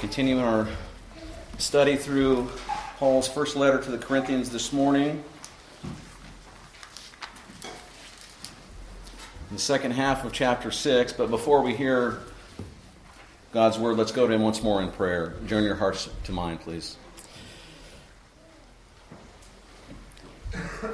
continuing 0.00 0.42
our 0.42 0.66
study 1.58 1.94
through 1.94 2.48
Paul's 2.96 3.28
first 3.28 3.54
letter 3.54 3.78
to 3.82 3.90
the 3.90 3.98
Corinthians 3.98 4.48
this 4.48 4.72
morning. 4.72 5.22
The 9.52 9.58
second 9.58 9.90
half 9.90 10.24
of 10.24 10.32
chapter 10.32 10.70
6. 10.70 11.12
But 11.12 11.28
before 11.28 11.60
we 11.60 11.76
hear 11.76 12.20
God's 13.52 13.78
word, 13.78 13.98
let's 13.98 14.10
go 14.10 14.26
to 14.26 14.32
Him 14.32 14.40
once 14.40 14.62
more 14.62 14.82
in 14.82 14.90
prayer. 14.90 15.34
Join 15.46 15.64
your 15.64 15.74
hearts 15.74 16.08
to 16.24 16.32
mine, 16.32 16.56
please. 16.56 16.96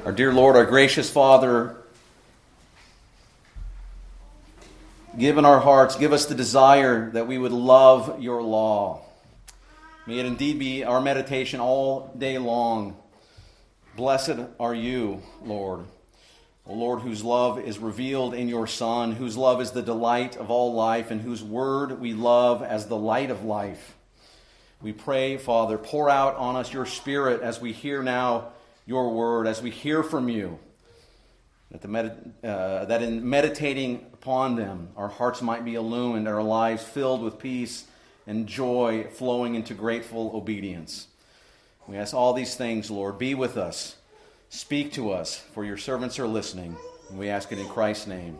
Our 0.04 0.10
dear 0.10 0.32
Lord, 0.32 0.56
our 0.56 0.66
gracious 0.66 1.08
Father, 1.08 1.76
give 5.18 5.38
in 5.38 5.44
our 5.44 5.60
hearts, 5.60 5.96
give 5.96 6.12
us 6.12 6.26
the 6.26 6.34
desire 6.34 7.10
that 7.10 7.26
we 7.26 7.38
would 7.38 7.52
love 7.52 8.22
your 8.22 8.42
law. 8.42 9.02
May 10.06 10.18
it 10.18 10.26
indeed 10.26 10.58
be 10.58 10.84
our 10.84 11.00
meditation 11.00 11.58
all 11.58 12.12
day 12.16 12.38
long. 12.38 12.96
Blessed 13.96 14.38
are 14.60 14.74
you, 14.74 15.22
Lord. 15.42 15.86
O 16.66 16.74
Lord, 16.74 17.00
whose 17.00 17.24
love 17.24 17.58
is 17.58 17.78
revealed 17.78 18.34
in 18.34 18.48
your 18.48 18.66
Son, 18.66 19.12
whose 19.12 19.36
love 19.36 19.60
is 19.60 19.70
the 19.70 19.82
delight 19.82 20.36
of 20.36 20.50
all 20.50 20.74
life, 20.74 21.10
and 21.10 21.20
whose 21.20 21.42
word 21.42 22.00
we 22.00 22.12
love 22.12 22.62
as 22.62 22.86
the 22.86 22.96
light 22.96 23.30
of 23.30 23.44
life. 23.44 23.96
We 24.82 24.92
pray, 24.92 25.36
Father, 25.36 25.78
pour 25.78 26.10
out 26.10 26.36
on 26.36 26.56
us 26.56 26.72
your 26.72 26.86
Spirit 26.86 27.40
as 27.40 27.60
we 27.60 27.72
hear 27.72 28.02
now 28.02 28.48
your 28.84 29.10
word, 29.10 29.46
as 29.46 29.62
we 29.62 29.70
hear 29.70 30.02
from 30.02 30.28
you. 30.28 30.58
That, 31.70 31.82
the 31.82 31.88
med- 31.88 32.34
uh, 32.44 32.84
that 32.84 33.02
in 33.02 33.28
meditating 33.28 34.06
upon 34.12 34.56
them, 34.56 34.88
our 34.96 35.08
hearts 35.08 35.42
might 35.42 35.64
be 35.64 35.74
illumined, 35.74 36.28
our 36.28 36.42
lives 36.42 36.82
filled 36.82 37.22
with 37.22 37.38
peace 37.38 37.86
and 38.26 38.46
joy 38.46 39.06
flowing 39.12 39.54
into 39.54 39.74
grateful 39.74 40.30
obedience. 40.34 41.08
We 41.86 41.96
ask 41.96 42.14
all 42.14 42.32
these 42.32 42.56
things, 42.56 42.90
Lord. 42.90 43.18
Be 43.18 43.34
with 43.34 43.56
us. 43.56 43.96
Speak 44.48 44.92
to 44.92 45.10
us, 45.10 45.38
for 45.38 45.64
your 45.64 45.76
servants 45.76 46.18
are 46.18 46.26
listening. 46.26 46.76
And 47.10 47.18
we 47.18 47.28
ask 47.28 47.52
it 47.52 47.58
in 47.58 47.68
Christ's 47.68 48.06
name. 48.08 48.38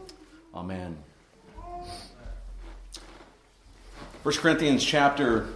Amen. 0.55 0.97
1 4.23 4.34
Corinthians 4.36 4.84
chapter 4.84 5.47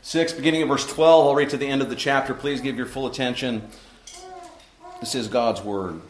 6, 0.00 0.32
beginning 0.32 0.62
at 0.62 0.68
verse 0.68 0.86
12, 0.86 1.26
I'll 1.26 1.34
read 1.34 1.50
to 1.50 1.58
the 1.58 1.66
end 1.66 1.82
of 1.82 1.90
the 1.90 1.96
chapter. 1.96 2.32
Please 2.32 2.62
give 2.62 2.76
your 2.76 2.86
full 2.86 3.06
attention. 3.06 3.68
This 5.00 5.14
is 5.14 5.28
God's 5.28 5.60
Word. 5.60 6.00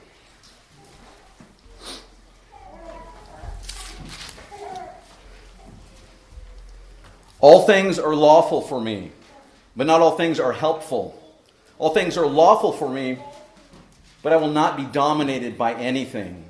All 7.41 7.63
things 7.63 7.99
are 7.99 8.15
lawful 8.15 8.61
for 8.61 8.81
me, 8.81 9.13
but 9.75 9.87
not 9.87 10.01
all 10.01 10.17
things 10.17 10.39
are 10.39 10.53
helpful. 10.53 11.17
All 11.79 11.95
things 11.95 12.19
are 12.19 12.27
lawful 12.27 12.73
for 12.73 12.89
me, 12.89 13.19
but 14.23 14.33
I 14.33 14.37
will 14.37 14.51
not 14.51 14.77
be 14.77 14.85
dominated 14.85 15.57
by 15.57 15.75
anything. 15.75 16.45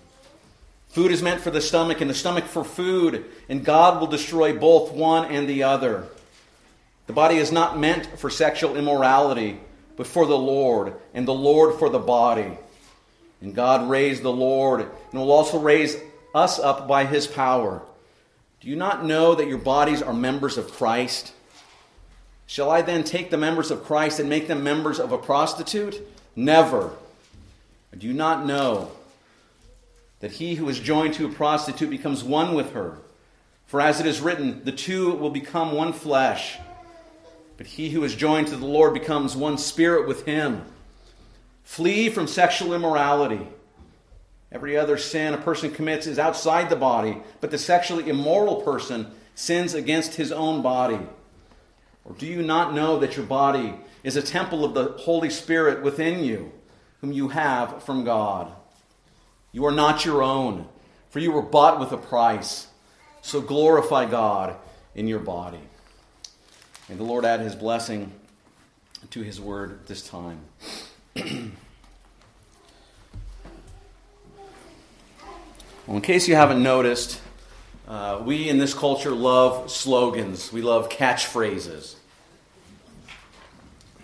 Food 0.89 1.13
is 1.13 1.23
meant 1.23 1.41
for 1.41 1.53
the 1.53 1.61
stomach, 1.61 2.01
and 2.01 2.11
the 2.11 2.15
stomach 2.15 2.45
for 2.45 2.65
food, 2.65 3.25
and 3.49 3.65
God 3.65 4.01
will 4.01 4.09
destroy 4.09 4.59
both 4.59 4.91
one 4.91 5.27
and 5.27 5.49
the 5.49 5.63
other. 5.63 6.09
The 7.07 7.13
body 7.13 7.37
is 7.37 7.53
not 7.53 7.79
meant 7.79 8.19
for 8.19 8.29
sexual 8.29 8.77
immorality, 8.77 9.61
but 9.97 10.09
for 10.09 10.27
the 10.27 10.39
Lord, 10.39 10.95
and 11.15 11.29
the 11.29 11.35
Lord 11.35 11.79
for 11.79 11.89
the 11.89 12.01
body. 12.01 12.59
And 13.41 13.55
God 13.55 13.89
raised 13.89 14.25
the 14.25 14.33
Lord, 14.33 14.81
and 14.81 15.21
will 15.21 15.31
also 15.31 15.61
raise 15.61 15.97
us 16.35 16.59
up 16.59 16.89
by 16.89 17.05
his 17.05 17.29
power. 17.29 17.83
Do 18.61 18.69
you 18.69 18.77
not 18.77 19.05
know 19.05 19.35
that 19.35 19.49
your 19.49 19.59
bodies 19.59 20.03
are 20.03 20.13
members 20.13 20.59
of 20.59 20.73
Christ? 20.73 21.33
Shall 22.47 22.71
I 22.71 22.83
then 22.83 23.05
take 23.05 23.31
the 23.31 23.39
members 23.39 23.71
of 23.71 23.85
Christ 23.85 24.21
and 24.21 24.29
make 24.29 24.49
them 24.49 24.63
members 24.63 25.01
of 25.01 25.13
a 25.13 25.19
prostitute? 25.19 26.01
Never. 26.37 26.91
Do 27.97 28.07
you 28.07 28.13
not 28.13 28.45
know 28.45 28.91
that 30.21 30.33
he 30.33 30.57
who 30.57 30.69
is 30.69 30.79
joined 30.79 31.15
to 31.15 31.27
a 31.27 31.33
prostitute 31.33 31.89
becomes 31.89 32.23
one 32.23 32.55
with 32.55 32.73
her? 32.73 32.99
For 33.67 33.81
as 33.81 33.99
it 33.99 34.07
is 34.07 34.21
written, 34.21 34.63
the 34.65 34.73
two 34.73 35.13
will 35.13 35.31
become 35.31 35.73
one 35.73 35.93
flesh. 35.93 36.59
But 37.57 37.67
he 37.67 37.91
who 37.91 38.05
is 38.05 38.15
joined 38.15 38.49
to 38.49 38.57
the 38.57 38.67
Lord 38.67 38.93
becomes 38.93 39.37
one 39.37 39.57
spirit 39.57 40.07
with 40.07 40.27
him. 40.27 40.65
Flee 41.63 42.11
from 42.11 42.27
sexual 42.27 42.75
immorality. 42.75 43.47
Every 44.53 44.77
other 44.77 44.97
sin 44.97 45.33
a 45.33 45.39
person 45.39 45.71
commits 45.71 46.07
is 46.07 46.19
outside 46.19 46.71
the 46.71 46.77
body, 46.77 47.19
but 47.41 47.51
the 47.51 47.59
sexually 47.59 48.09
immoral 48.09 48.63
person 48.63 49.13
sins 49.35 49.75
against 49.75 50.15
his 50.15 50.33
own 50.33 50.61
body. 50.61 50.99
Or 52.05 52.15
do 52.15 52.27
you 52.27 52.43
not 52.43 52.75
know 52.75 52.99
that 52.99 53.17
your 53.17 53.27
body 53.27 53.75
is 54.03 54.17
a 54.17 54.23
temple 54.23 54.65
of 54.65 54.75
the 54.75 54.93
Holy 55.03 55.31
Spirit 55.31 55.83
within 55.83 56.25
you, 56.25 56.53
whom 57.01 57.13
you 57.13 57.29
have 57.29 57.83
from 57.85 58.05
God? 58.05 58.53
You 59.53 59.65
are 59.67 59.73
not 59.73 60.05
your 60.05 60.23
own, 60.23 60.67
for 61.11 61.21
you 61.21 61.33
were 61.33 61.43
bought 61.43 61.79
with 61.79 61.93
a 61.93 61.97
price. 61.97 62.67
So 63.23 63.41
glorify 63.41 64.07
God 64.07 64.57
in 64.95 65.07
your 65.07 65.19
body. 65.21 65.61
May 66.89 66.97
the 66.97 67.05
Lord 67.05 67.25
add 67.25 67.41
his 67.41 67.55
blessing 67.55 68.13
to 69.11 69.23
his 69.23 69.41
word 69.41 69.87
this 69.87 70.03
time. 70.03 70.41
Well, 75.91 75.97
in 75.97 76.03
case 76.03 76.29
you 76.29 76.37
haven't 76.37 76.63
noticed, 76.63 77.21
uh, 77.89 78.23
we 78.25 78.49
in 78.49 78.59
this 78.59 78.75
culture 78.75 79.11
love 79.11 79.73
slogans, 79.73 80.53
we 80.53 80.63
love 80.63 80.89
catchphrases. 80.89 81.97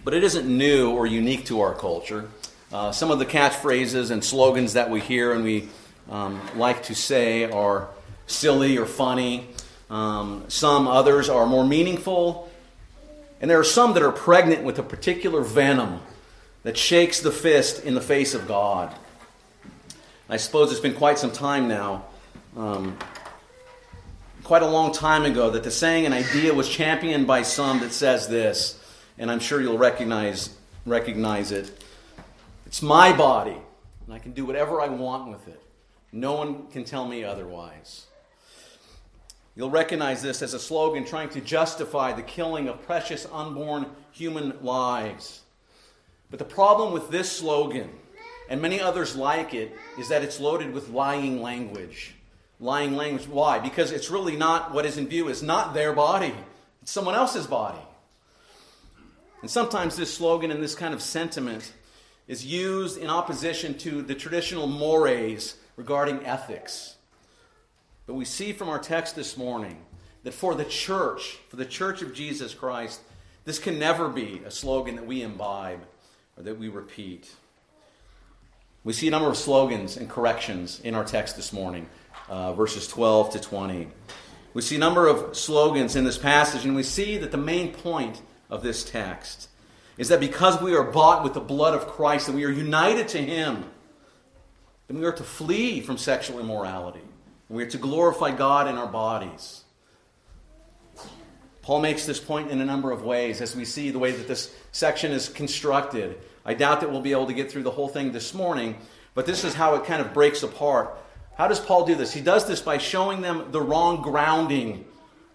But 0.03 0.13
it 0.13 0.25
isn't 0.25 0.49
new 0.49 0.91
or 0.91 1.07
unique 1.07 1.45
to 1.45 1.61
our 1.61 1.73
culture. 1.73 2.29
Uh, 2.73 2.91
some 2.91 3.13
of 3.13 3.21
the 3.21 3.25
catchphrases 3.25 4.11
and 4.11 4.25
slogans 4.25 4.73
that 4.73 4.91
we 4.91 4.99
hear 4.99 5.33
and 5.33 5.45
we 5.45 5.69
um, 6.11 6.41
like 6.57 6.83
to 6.83 6.95
say 6.97 7.49
are 7.49 7.89
silly 8.27 8.79
or 8.79 8.87
funny. 8.87 9.47
Um, 9.89 10.43
some 10.49 10.89
others 10.89 11.29
are 11.29 11.47
more 11.47 11.65
meaningful. 11.65 12.51
And 13.41 13.49
there 13.49 13.61
are 13.61 13.65
some 13.65 13.95
that 13.95 14.03
are 14.03 14.11
pregnant 14.11 14.65
with 14.65 14.81
a 14.81 14.83
particular 14.83 15.43
venom 15.43 16.01
that 16.65 16.77
shakes 16.77 17.21
the 17.21 17.31
fist 17.31 17.85
in 17.85 17.95
the 17.95 18.01
face 18.01 18.35
of 18.35 18.49
God. 18.49 18.93
I 20.29 20.39
suppose 20.39 20.73
it's 20.73 20.81
been 20.81 20.95
quite 20.95 21.21
some 21.21 21.31
time 21.31 21.69
now, 21.69 22.05
um, 22.57 22.99
quite 24.43 24.63
a 24.63 24.67
long 24.67 24.93
time 24.93 25.25
ago, 25.25 25.51
that 25.51 25.63
the 25.63 25.71
saying 25.71 26.05
and 26.05 26.13
idea 26.13 26.53
was 26.53 26.69
championed 26.69 27.29
by 27.29 27.43
some 27.43 27.79
that 27.79 27.93
says 27.93 28.27
this, 28.27 28.83
and 29.19 29.31
I'm 29.31 29.39
sure 29.39 29.61
you'll 29.61 29.79
recognize, 29.79 30.57
recognize 30.85 31.53
it. 31.53 31.85
It's 32.67 32.83
my 32.83 33.17
body, 33.17 33.57
and 34.05 34.13
I 34.13 34.19
can 34.19 34.33
do 34.33 34.45
whatever 34.45 34.81
I 34.81 34.89
want 34.89 35.31
with 35.31 35.47
it. 35.47 35.63
No 36.11 36.33
one 36.33 36.67
can 36.73 36.83
tell 36.83 37.07
me 37.07 37.23
otherwise. 37.23 38.07
You'll 39.55 39.71
recognize 39.71 40.23
this 40.23 40.43
as 40.43 40.55
a 40.55 40.59
slogan 40.59 41.05
trying 41.05 41.29
to 41.31 41.41
justify 41.41 42.13
the 42.13 42.23
killing 42.23 42.67
of 42.67 42.83
precious 42.83 43.29
unborn 43.33 43.87
human 44.11 44.59
lives. 44.61 45.43
But 46.31 46.41
the 46.41 46.45
problem 46.45 46.93
with 46.93 47.11
this 47.11 47.31
slogan 47.31 47.91
and 48.49 48.63
many 48.63 48.81
others 48.81 49.17
like 49.17 49.55
it, 49.55 49.77
is 49.99 50.09
that 50.09 50.23
it's 50.23 50.41
loaded 50.41 50.73
with 50.73 50.89
lying 50.89 51.43
language. 51.43 52.15
Lying 52.61 52.97
language. 52.97 53.29
Why? 53.29 53.59
Because 53.59 53.93
it's 53.93 54.11
really 54.11 54.37
not 54.37 54.73
what 54.73 54.87
is 54.87 54.99
in 54.99 55.09
view, 55.09 55.29
it's 55.29 55.43
not 55.43 55.75
their 55.75 55.93
body, 55.93 56.35
it's 56.83 56.93
someone 56.93 57.15
else's 57.15 57.47
body. 57.47 57.79
And 59.43 59.51
sometimes 59.51 59.97
this 59.97 60.13
slogan 60.13 60.51
and 60.51 60.63
this 60.63 60.75
kind 60.75 60.95
of 60.95 61.03
sentiment 61.03 61.73
is 62.27 62.45
used 62.45 62.99
in 62.99 63.09
opposition 63.09 63.77
to 63.79 64.03
the 64.03 64.15
traditional 64.15 64.67
mores 64.67 65.57
regarding 65.77 66.25
ethics. 66.25 66.97
But 68.07 68.15
we 68.15 68.25
see 68.25 68.53
from 68.53 68.69
our 68.69 68.79
text 68.79 69.15
this 69.15 69.37
morning 69.37 69.79
that 70.23 70.35
for 70.35 70.55
the 70.55 70.65
church, 70.65 71.39
for 71.49 71.57
the 71.57 71.65
church 71.65 72.03
of 72.03 72.15
Jesus 72.15 72.55
Christ, 72.55 73.01
this 73.45 73.59
can 73.59 73.79
never 73.79 74.09
be 74.09 74.43
a 74.45 74.51
slogan 74.51 74.97
that 74.97 75.07
we 75.07 75.23
imbibe 75.23 75.81
or 76.37 76.43
that 76.43 76.59
we 76.59 76.69
repeat. 76.69 77.31
We 78.87 78.93
see 78.93 79.09
a 79.09 79.11
number 79.11 79.29
of 79.29 79.37
slogans 79.37 79.97
and 79.97 80.09
corrections 80.09 80.79
in 80.79 80.95
our 80.95 81.03
text 81.03 81.35
this 81.35 81.53
morning, 81.53 81.89
uh, 82.29 82.53
verses 82.53 82.87
12 82.87 83.31
to 83.31 83.41
20. 83.41 83.89
We 84.55 84.63
see 84.63 84.77
a 84.77 84.79
number 84.79 85.09
of 85.09 85.37
slogans 85.37 85.97
in 85.97 86.05
this 86.05 86.17
passage, 86.17 86.65
and 86.65 86.77
we 86.77 86.85
see 86.85 87.19
that 87.19 87.33
the 87.33 87.37
main 87.37 87.73
point 87.73 88.23
of 88.49 88.63
this 88.63 88.85
text 88.85 89.49
is 89.99 90.09
that 90.11 90.21
because 90.21 90.63
we 90.63 90.77
are 90.77 90.85
bought 90.85 91.25
with 91.25 91.35
the 91.35 91.41
blood 91.41 91.75
of 91.75 91.89
Christ 91.89 92.29
and 92.29 92.37
we 92.37 92.45
are 92.45 92.51
united 92.51 93.09
to 93.09 93.19
Him, 93.19 93.65
then 94.87 95.01
we 95.01 95.05
are 95.05 95.11
to 95.11 95.25
flee 95.25 95.81
from 95.81 95.99
sexual 95.99 96.39
immorality. 96.39 97.01
We 97.49 97.65
are 97.65 97.71
to 97.71 97.79
glorify 97.79 98.37
God 98.37 98.69
in 98.69 98.77
our 98.77 98.87
bodies. 98.87 99.65
Paul 101.63 101.81
makes 101.81 102.07
this 102.07 102.21
point 102.21 102.53
in 102.53 102.61
a 102.61 102.65
number 102.65 102.93
of 102.93 103.03
ways 103.03 103.41
as 103.41 103.57
we 103.57 103.65
see 103.65 103.91
the 103.91 103.99
way 103.99 104.13
that 104.13 104.29
this 104.29 104.55
section 104.71 105.11
is 105.11 105.29
constructed. 105.29 106.21
I 106.47 106.55
doubt 106.55 106.81
that 106.81 106.93
we'll 106.93 107.01
be 107.01 107.11
able 107.11 107.27
to 107.27 107.35
get 107.35 107.51
through 107.51 107.65
the 107.65 107.73
whole 107.73 107.89
thing 107.89 108.13
this 108.13 108.33
morning, 108.33 108.77
but 109.15 109.27
this 109.27 109.43
is 109.43 109.53
how 109.53 109.75
it 109.75 109.85
kind 109.85 110.01
of 110.01 110.15
breaks 110.15 110.45
apart. 110.45 110.97
How 111.37 111.49
does 111.49 111.59
Paul 111.59 111.85
do 111.85 111.97
this? 111.97 112.13
He 112.13 112.21
does 112.21 112.47
this 112.47 112.63
by 112.63 112.79
showing 112.79 113.21
them 113.21 113.51
the 113.51 113.61
wrong 113.61 114.01
grounding 114.01 114.85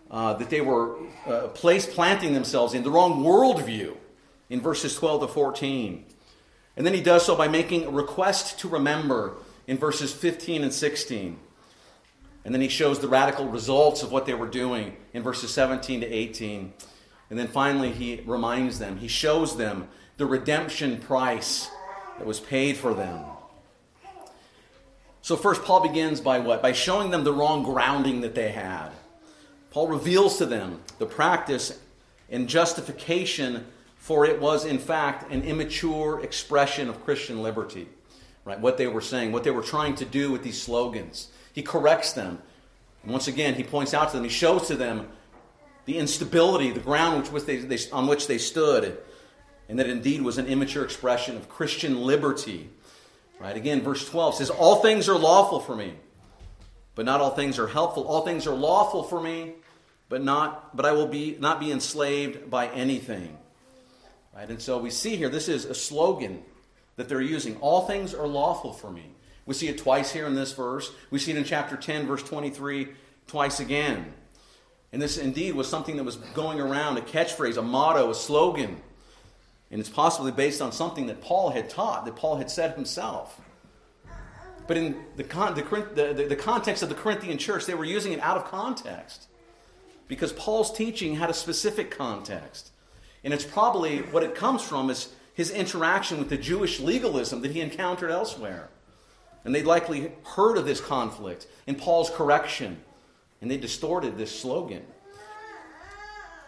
uh, 0.10 0.36
that 0.36 0.50
they 0.50 0.62
were 0.62 0.96
uh, 1.28 1.50
placed 1.50 1.92
planting 1.92 2.34
themselves 2.34 2.74
in, 2.74 2.84
the 2.84 2.90
wrong 2.90 3.24
worldview 3.24 3.98
in 4.50 4.62
verses 4.62 4.96
12 4.96 5.22
to 5.22 5.28
14. 5.28 6.06
And 6.78 6.86
then 6.86 6.94
he 6.94 7.02
does 7.02 7.26
so 7.26 7.36
by 7.36 7.50
making 7.50 7.86
a 7.86 7.92
request 7.92 8.60
to 8.60 8.70
remember 8.70 9.36
in 9.68 9.78
verses 9.78 10.14
15 10.14 10.64
and 10.64 10.74
16. 10.74 11.38
And 12.46 12.54
then 12.54 12.62
he 12.62 12.70
shows 12.70 13.00
the 13.00 13.10
radical 13.10 13.48
results 13.48 14.02
of 14.02 14.14
what 14.14 14.26
they 14.26 14.34
were 14.34 14.48
doing 14.48 14.96
in 15.14 15.24
verses 15.24 15.54
17 15.54 16.02
to 16.02 16.08
18. 16.08 16.74
And 17.30 17.38
then 17.38 17.48
finally, 17.48 17.92
he 17.92 18.22
reminds 18.26 18.80
them, 18.80 18.98
he 18.98 19.10
shows 19.10 19.58
them 19.58 19.90
the 20.22 20.28
redemption 20.28 21.00
price 21.00 21.68
that 22.20 22.28
was 22.28 22.40
paid 22.40 22.78
for 22.78 22.94
them. 22.94 23.26
So, 25.24 25.36
first, 25.36 25.64
Paul 25.64 25.80
begins 25.82 26.22
by 26.22 26.38
what? 26.38 26.62
By 26.62 26.74
showing 26.74 27.10
them 27.10 27.24
the 27.24 27.34
wrong 27.34 27.64
grounding 27.64 28.22
that 28.22 28.36
they 28.36 28.50
had. 28.50 28.90
Paul 29.72 29.88
reveals 29.88 30.38
to 30.38 30.46
them 30.46 30.80
the 31.00 31.08
practice 31.08 31.80
and 32.30 32.48
justification, 32.48 33.66
for 33.98 34.24
it 34.24 34.40
was, 34.40 34.64
in 34.64 34.78
fact, 34.78 35.32
an 35.32 35.42
immature 35.42 36.20
expression 36.22 36.88
of 36.88 37.04
Christian 37.04 37.42
liberty. 37.42 37.90
Right? 38.46 38.60
What 38.60 38.78
they 38.78 38.86
were 38.86 39.02
saying, 39.02 39.32
what 39.32 39.44
they 39.44 39.50
were 39.50 39.64
trying 39.64 39.96
to 39.96 40.06
do 40.06 40.32
with 40.32 40.44
these 40.44 40.62
slogans. 40.62 41.30
He 41.52 41.64
corrects 41.64 42.14
them. 42.14 42.38
Once 43.04 43.28
again, 43.28 43.56
he 43.56 43.64
points 43.64 43.96
out 43.96 44.10
to 44.12 44.18
them, 44.18 44.24
he 44.24 44.30
shows 44.30 44.68
to 44.68 44.76
them 44.76 45.08
the 45.86 45.98
instability, 45.98 46.70
the 46.70 46.80
ground 46.80 47.28
which 47.30 47.46
they, 47.46 47.58
they, 47.58 47.80
on 47.92 48.06
which 48.06 48.28
they 48.28 48.38
stood, 48.38 49.00
and 49.72 49.80
that 49.80 49.90
indeed 49.90 50.22
was 50.22 50.38
an 50.38 50.48
immature 50.48 50.84
expression 50.84 51.38
of 51.38 51.48
Christian 51.48 52.02
liberty. 52.02 52.70
Right? 53.40 53.56
Again, 53.56 53.82
verse 53.82 54.08
12 54.08 54.36
says, 54.36 54.50
All 54.50 54.82
things 54.82 55.08
are 55.08 55.18
lawful 55.18 55.62
for 55.62 55.78
me, 55.78 55.94
but 56.94 57.06
not 57.06 57.22
all 57.22 57.30
things 57.30 57.58
are 57.58 57.68
helpful. 57.68 58.06
All 58.06 58.26
things 58.26 58.46
are 58.48 58.54
lawful 58.54 59.02
for 59.02 59.22
me, 59.22 59.54
but 60.10 60.22
not 60.22 60.76
but 60.76 60.86
I 60.86 60.92
will 60.92 61.08
be 61.08 61.38
not 61.40 61.62
be 61.62 61.72
enslaved 61.72 62.50
by 62.50 62.68
anything. 62.68 63.38
Right? 64.36 64.50
And 64.50 64.62
so 64.62 64.78
we 64.78 64.90
see 64.90 65.16
here 65.16 65.30
this 65.30 65.48
is 65.48 65.64
a 65.64 65.74
slogan 65.74 66.44
that 66.98 67.08
they're 67.08 67.22
using. 67.22 67.56
All 67.62 67.88
things 67.88 68.14
are 68.14 68.28
lawful 68.28 68.74
for 68.74 68.92
me. 68.92 69.06
We 69.46 69.54
see 69.54 69.70
it 69.70 69.78
twice 69.78 70.12
here 70.12 70.28
in 70.28 70.36
this 70.36 70.52
verse. 70.52 70.92
We 71.12 71.18
see 71.18 71.32
it 71.32 71.38
in 71.38 71.46
chapter 71.46 71.78
10, 71.78 72.08
verse 72.08 72.24
23, 72.24 72.90
twice 73.26 73.62
again. 73.62 74.14
And 74.92 75.02
this 75.02 75.18
indeed 75.18 75.56
was 75.56 75.70
something 75.70 75.96
that 75.96 76.04
was 76.04 76.18
going 76.18 76.60
around 76.60 76.98
a 76.98 77.02
catchphrase, 77.02 77.56
a 77.56 77.62
motto, 77.62 78.10
a 78.10 78.16
slogan. 78.16 78.82
And 79.72 79.80
it's 79.80 79.90
possibly 79.90 80.32
based 80.32 80.62
on 80.62 80.72
something 80.72 81.08
that 81.08 81.22
Paul 81.22 81.50
had 81.52 81.70
taught, 81.70 82.06
that 82.06 82.18
Paul 82.18 82.36
had 82.36 82.52
said 82.52 82.76
himself. 82.76 83.40
But 84.68 84.78
in 84.78 85.04
the, 85.16 85.24
con- 85.24 85.56
the, 85.56 86.14
the, 86.14 86.26
the 86.30 86.36
context 86.36 86.84
of 86.84 86.90
the 86.90 86.96
Corinthian 86.96 87.38
church, 87.38 87.66
they 87.66 87.74
were 87.74 87.86
using 87.86 88.12
it 88.12 88.20
out 88.20 88.38
of 88.38 88.46
context. 88.46 89.28
Because 90.08 90.34
Paul's 90.34 90.74
teaching 90.74 91.16
had 91.16 91.30
a 91.30 91.34
specific 91.34 91.90
context. 91.90 92.72
And 93.24 93.34
it's 93.34 93.46
probably 93.46 94.00
what 94.00 94.24
it 94.24 94.36
comes 94.36 94.62
from 94.62 94.90
is 94.90 95.10
his 95.34 95.52
interaction 95.52 96.20
with 96.20 96.30
the 96.30 96.38
Jewish 96.38 96.80
legalism 96.80 97.42
that 97.42 97.52
he 97.52 97.62
encountered 97.62 98.12
elsewhere. 98.12 98.70
And 99.46 99.56
they'd 99.56 99.66
likely 99.66 100.12
heard 100.36 100.58
of 100.58 100.66
this 100.66 100.82
conflict 100.82 101.48
in 101.66 101.76
Paul's 101.76 102.10
correction, 102.10 102.78
and 103.42 103.50
they 103.50 103.58
distorted 103.58 104.18
this 104.18 104.38
slogan. 104.38 104.86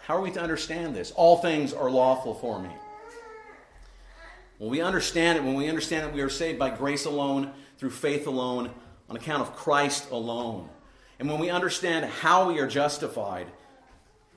How 0.05 0.17
are 0.17 0.21
we 0.21 0.31
to 0.31 0.41
understand 0.41 0.95
this? 0.95 1.11
All 1.11 1.37
things 1.37 1.73
are 1.73 1.89
lawful 1.89 2.33
for 2.33 2.61
me. 2.61 2.69
When 4.63 4.71
we 4.71 4.79
understand 4.79 5.37
it, 5.37 5.43
when 5.43 5.55
we 5.55 5.67
understand 5.67 6.05
that 6.05 6.13
we 6.13 6.21
are 6.21 6.29
saved 6.29 6.57
by 6.57 6.69
grace 6.69 7.03
alone, 7.03 7.51
through 7.77 7.89
faith 7.89 8.27
alone, 8.27 8.71
on 9.09 9.17
account 9.17 9.41
of 9.41 9.57
Christ 9.57 10.09
alone, 10.09 10.69
and 11.19 11.29
when 11.29 11.37
we 11.37 11.49
understand 11.49 12.05
how 12.05 12.47
we 12.47 12.61
are 12.61 12.65
justified, 12.65 13.47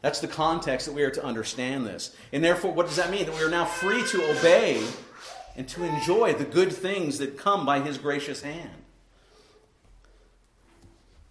that's 0.00 0.18
the 0.18 0.26
context 0.26 0.86
that 0.86 0.94
we 0.94 1.04
are 1.04 1.12
to 1.12 1.24
understand 1.24 1.86
this. 1.86 2.16
And 2.32 2.42
therefore, 2.42 2.72
what 2.72 2.86
does 2.86 2.96
that 2.96 3.12
mean? 3.12 3.26
That 3.26 3.36
we 3.36 3.44
are 3.44 3.48
now 3.48 3.66
free 3.66 4.02
to 4.02 4.36
obey 4.36 4.84
and 5.54 5.68
to 5.68 5.84
enjoy 5.84 6.34
the 6.34 6.44
good 6.44 6.72
things 6.72 7.18
that 7.18 7.38
come 7.38 7.64
by 7.64 7.78
his 7.78 7.96
gracious 7.96 8.42
hand. 8.42 8.82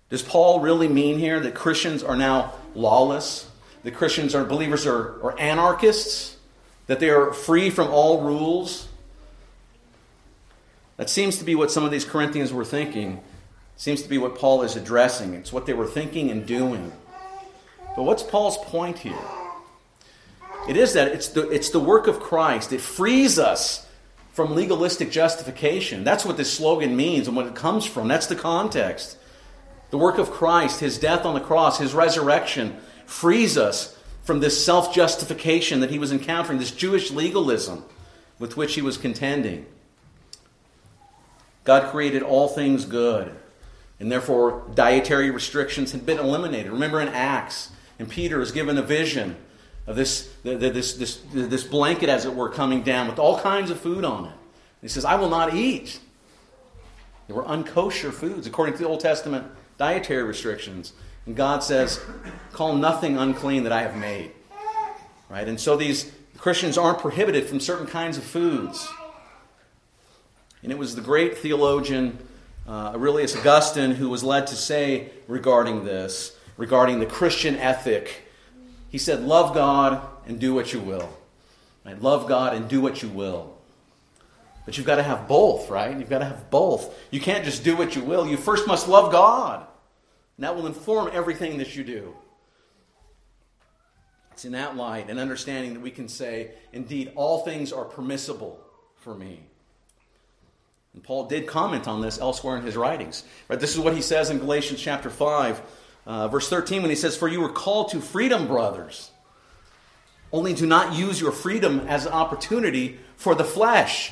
Does 0.08 0.24
Paul 0.24 0.62
really 0.62 0.88
mean 0.88 1.20
here 1.20 1.42
that 1.42 1.54
Christians 1.54 2.02
are 2.02 2.16
now 2.16 2.54
lawless? 2.74 3.52
That 3.84 3.94
Christians 3.94 4.34
are 4.36 4.46
believers 4.46 4.86
are, 4.86 5.22
are 5.22 5.38
anarchists? 5.38 6.35
That 6.88 7.00
they 7.00 7.10
are 7.10 7.34
free 7.34 7.70
from 7.70 7.88
all 7.90 8.22
rules? 8.22 8.88
That 10.98 11.10
seems 11.10 11.38
to 11.40 11.44
be 11.44 11.56
what 11.56 11.72
some 11.72 11.84
of 11.84 11.92
these 11.92 12.06
Corinthians 12.06 12.54
were 12.54 12.66
thinking. 12.66 13.22
Seems 13.76 14.02
to 14.04 14.10
be 14.10 14.18
what 14.18 14.38
Paul 14.38 14.64
is 14.64 14.76
addressing. 14.76 15.34
It's 15.34 15.52
what 15.52 15.66
they 15.66 15.74
were 15.74 15.88
thinking 15.88 16.32
and 16.32 16.46
doing. 16.46 16.94
But 17.96 18.04
what's 18.04 18.24
Paul's 18.24 18.58
point 18.58 19.00
here? 19.00 19.18
It 20.68 20.78
is 20.78 20.94
that 20.94 21.10
it's 21.10 21.30
the, 21.30 21.50
it's 21.50 21.70
the 21.70 21.80
work 21.80 22.08
of 22.08 22.20
Christ. 22.20 22.72
It 22.72 22.82
frees 22.82 23.38
us 23.38 23.86
from 24.32 24.56
legalistic 24.56 25.12
justification. 25.12 26.04
That's 26.04 26.26
what 26.26 26.38
this 26.38 26.52
slogan 26.52 26.96
means 26.96 27.28
and 27.28 27.38
what 27.38 27.46
it 27.48 27.56
comes 27.56 27.86
from. 27.86 28.08
That's 28.08 28.28
the 28.28 28.36
context. 28.36 29.18
The 29.92 29.98
work 29.98 30.18
of 30.18 30.32
Christ, 30.32 30.80
his 30.80 30.98
death 30.98 31.26
on 31.26 31.36
the 31.36 31.40
cross, 31.40 31.78
his 31.78 31.94
resurrection, 31.94 32.78
frees 33.06 33.58
us 33.58 33.95
from 34.26 34.40
this 34.40 34.66
self 34.66 34.94
justification 34.94 35.80
that 35.80 35.92
he 35.92 36.00
was 36.00 36.12
encountering, 36.12 36.60
this 36.60 36.72
Jewish 36.72 37.12
legalism 37.12 37.86
with 38.40 38.58
which 38.58 38.76
he 38.76 38.82
was 38.82 38.98
contending. 38.98 39.66
God 41.64 41.92
created 41.92 42.22
all 42.22 42.48
things 42.48 42.86
good, 42.86 43.32
and 44.00 44.12
therefore 44.12 44.64
dietary 44.74 45.32
restrictions 45.32 45.94
had 45.94 46.06
been 46.06 46.20
eliminated. 46.20 46.72
Remember 46.72 47.00
in 47.00 47.08
Acts, 47.08 47.72
and 47.98 48.10
Peter 48.10 48.42
is 48.42 48.52
given 48.52 48.78
a 48.78 48.82
vision 48.82 49.38
of 49.88 49.96
this, 49.96 50.34
this, 50.44 50.94
this, 50.96 51.22
this 51.32 51.64
blanket, 51.64 52.10
as 52.10 52.26
it 52.26 52.34
were, 52.34 52.50
coming 52.50 52.82
down 52.82 53.08
with 53.08 53.20
all 53.20 53.40
kinds 53.40 53.70
of 53.70 53.80
food 53.80 54.04
on 54.04 54.26
it. 54.26 54.34
He 54.82 54.88
says, 54.88 55.06
I 55.06 55.16
will 55.16 55.30
not 55.30 55.54
eat. 55.54 56.00
They 57.28 57.34
were 57.34 57.44
unkosher 57.44 58.12
foods 58.12 58.48
according 58.48 58.74
to 58.76 58.80
the 58.80 58.88
Old 58.88 59.00
Testament 59.00 59.48
dietary 59.78 60.24
restrictions. 60.24 60.94
And 61.26 61.36
God 61.36 61.64
says, 61.64 62.00
Call 62.52 62.76
nothing 62.76 63.18
unclean 63.18 63.64
that 63.64 63.72
I 63.72 63.82
have 63.82 63.96
made. 63.96 64.32
Right? 65.30 65.48
And 65.48 65.60
so 65.60 65.76
these 65.76 66.12
Christians 66.38 66.78
aren't 66.78 67.00
prohibited 67.00 67.48
from 67.48 67.60
certain 67.60 67.88
kinds 67.88 68.18
of 68.18 68.24
foods. 68.24 68.88
And 70.64 70.72
it 70.72 70.78
was 70.78 70.96
the 70.96 71.02
great 71.02 71.38
theologian 71.38 72.18
uh, 72.68 72.92
Aurelius 72.94 73.36
Augustine 73.36 73.92
who 73.92 74.10
was 74.10 74.24
led 74.24 74.48
to 74.48 74.56
say 74.56 75.10
regarding 75.28 75.86
this, 75.86 76.38
regarding 76.58 77.00
the 77.00 77.06
Christian 77.06 77.56
ethic 77.58 78.26
he 78.96 79.00
said, 79.00 79.24
Love 79.24 79.54
God 79.54 80.02
and 80.26 80.40
do 80.40 80.54
what 80.54 80.72
you 80.72 80.80
will. 80.80 81.10
Right? 81.86 82.02
Love 82.02 82.30
God 82.30 82.54
and 82.54 82.70
do 82.70 82.80
what 82.80 83.04
you 83.04 83.10
will. 83.10 83.54
But 84.64 84.78
you've 84.78 84.88
got 84.88 84.96
to 84.96 85.04
have 85.04 85.28
both, 85.28 85.70
right? 85.70 86.00
You've 86.00 86.10
got 86.10 86.20
to 86.20 86.26
have 86.26 86.50
both. 86.50 86.98
You 87.12 87.20
can't 87.20 87.44
just 87.44 87.66
do 87.66 87.76
what 87.76 87.98
you 87.98 88.02
will. 88.02 88.26
You 88.26 88.38
first 88.38 88.68
must 88.68 88.88
love 88.88 89.12
God. 89.12 89.68
And 90.38 90.44
that 90.44 90.56
will 90.56 90.68
inform 90.68 91.10
everything 91.14 91.58
that 91.60 91.76
you 91.76 91.84
do. 91.84 92.16
It's 94.32 94.44
in 94.44 94.52
that 94.52 94.76
light 94.76 95.10
and 95.10 95.18
understanding 95.18 95.74
that 95.76 95.80
we 95.80 95.92
can 95.92 96.10
say, 96.10 96.52
indeed, 96.74 97.14
all 97.16 97.40
things 97.40 97.72
are 97.72 97.86
permissible 97.86 98.60
for 98.98 99.16
me. 99.16 99.40
And 100.94 101.02
Paul 101.02 101.28
did 101.28 101.48
comment 101.48 101.88
on 101.88 102.02
this 102.02 102.20
elsewhere 102.20 102.58
in 102.58 102.64
his 102.64 102.76
writings. 102.76 103.24
Right? 103.48 103.60
This 103.60 103.74
is 103.74 103.80
what 103.80 103.94
he 103.94 104.02
says 104.02 104.30
in 104.30 104.40
Galatians 104.40 104.82
chapter 104.82 105.10
5, 105.10 105.62
uh, 106.06 106.28
verse 106.28 106.50
13, 106.50 106.82
when 106.82 106.90
he 106.90 106.96
says, 106.96 107.16
For 107.16 107.30
you 107.30 107.40
were 107.40 107.52
called 107.52 107.92
to 107.92 108.02
freedom, 108.02 108.48
brothers, 108.48 109.12
only 110.32 110.54
do 110.54 110.66
not 110.66 110.94
use 110.94 111.22
your 111.22 111.32
freedom 111.32 111.82
as 111.88 112.06
an 112.06 112.12
opportunity 112.12 113.00
for 113.16 113.36
the 113.36 113.44
flesh, 113.46 114.12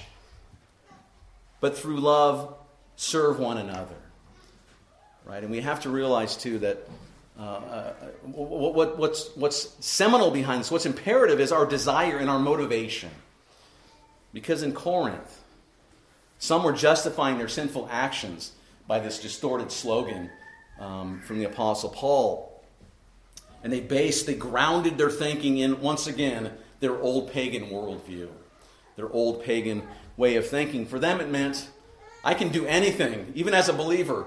but 1.59 1.77
through 1.77 1.97
love 1.97 2.55
serve 2.95 3.39
one 3.39 3.57
another. 3.57 4.02
Right? 5.25 5.41
And 5.41 5.51
we 5.51 5.61
have 5.61 5.81
to 5.81 5.89
realize, 5.89 6.35
too, 6.35 6.59
that 6.59 6.87
uh, 7.39 7.41
uh, 7.41 7.93
what, 8.23 8.75
what, 8.75 8.97
what's, 8.97 9.35
what's 9.35 9.85
seminal 9.85 10.31
behind 10.31 10.59
this, 10.59 10.69
what's 10.69 10.85
imperative, 10.85 11.39
is 11.39 11.51
our 11.51 11.65
desire 11.65 12.17
and 12.17 12.29
our 12.29 12.39
motivation. 12.39 13.09
Because 14.33 14.63
in 14.63 14.73
Corinth, 14.73 15.41
some 16.39 16.63
were 16.63 16.73
justifying 16.73 17.37
their 17.37 17.47
sinful 17.47 17.87
actions 17.91 18.51
by 18.87 18.99
this 18.99 19.19
distorted 19.19 19.71
slogan 19.71 20.29
um, 20.79 21.21
from 21.21 21.39
the 21.39 21.45
Apostle 21.45 21.89
Paul. 21.89 22.63
And 23.63 23.71
they 23.71 23.79
based, 23.79 24.25
they 24.25 24.35
grounded 24.35 24.97
their 24.97 25.09
thinking 25.09 25.57
in, 25.57 25.79
once 25.79 26.05
again, 26.07 26.51
their 26.81 26.99
old 26.99 27.31
pagan 27.31 27.69
worldview, 27.69 28.27
their 28.97 29.09
old 29.09 29.43
pagan 29.43 29.83
way 30.17 30.35
of 30.35 30.47
thinking. 30.47 30.85
For 30.85 30.99
them, 30.99 31.21
it 31.21 31.29
meant, 31.29 31.69
I 32.25 32.33
can 32.33 32.49
do 32.49 32.65
anything, 32.65 33.31
even 33.35 33.53
as 33.53 33.69
a 33.69 33.73
believer, 33.73 34.25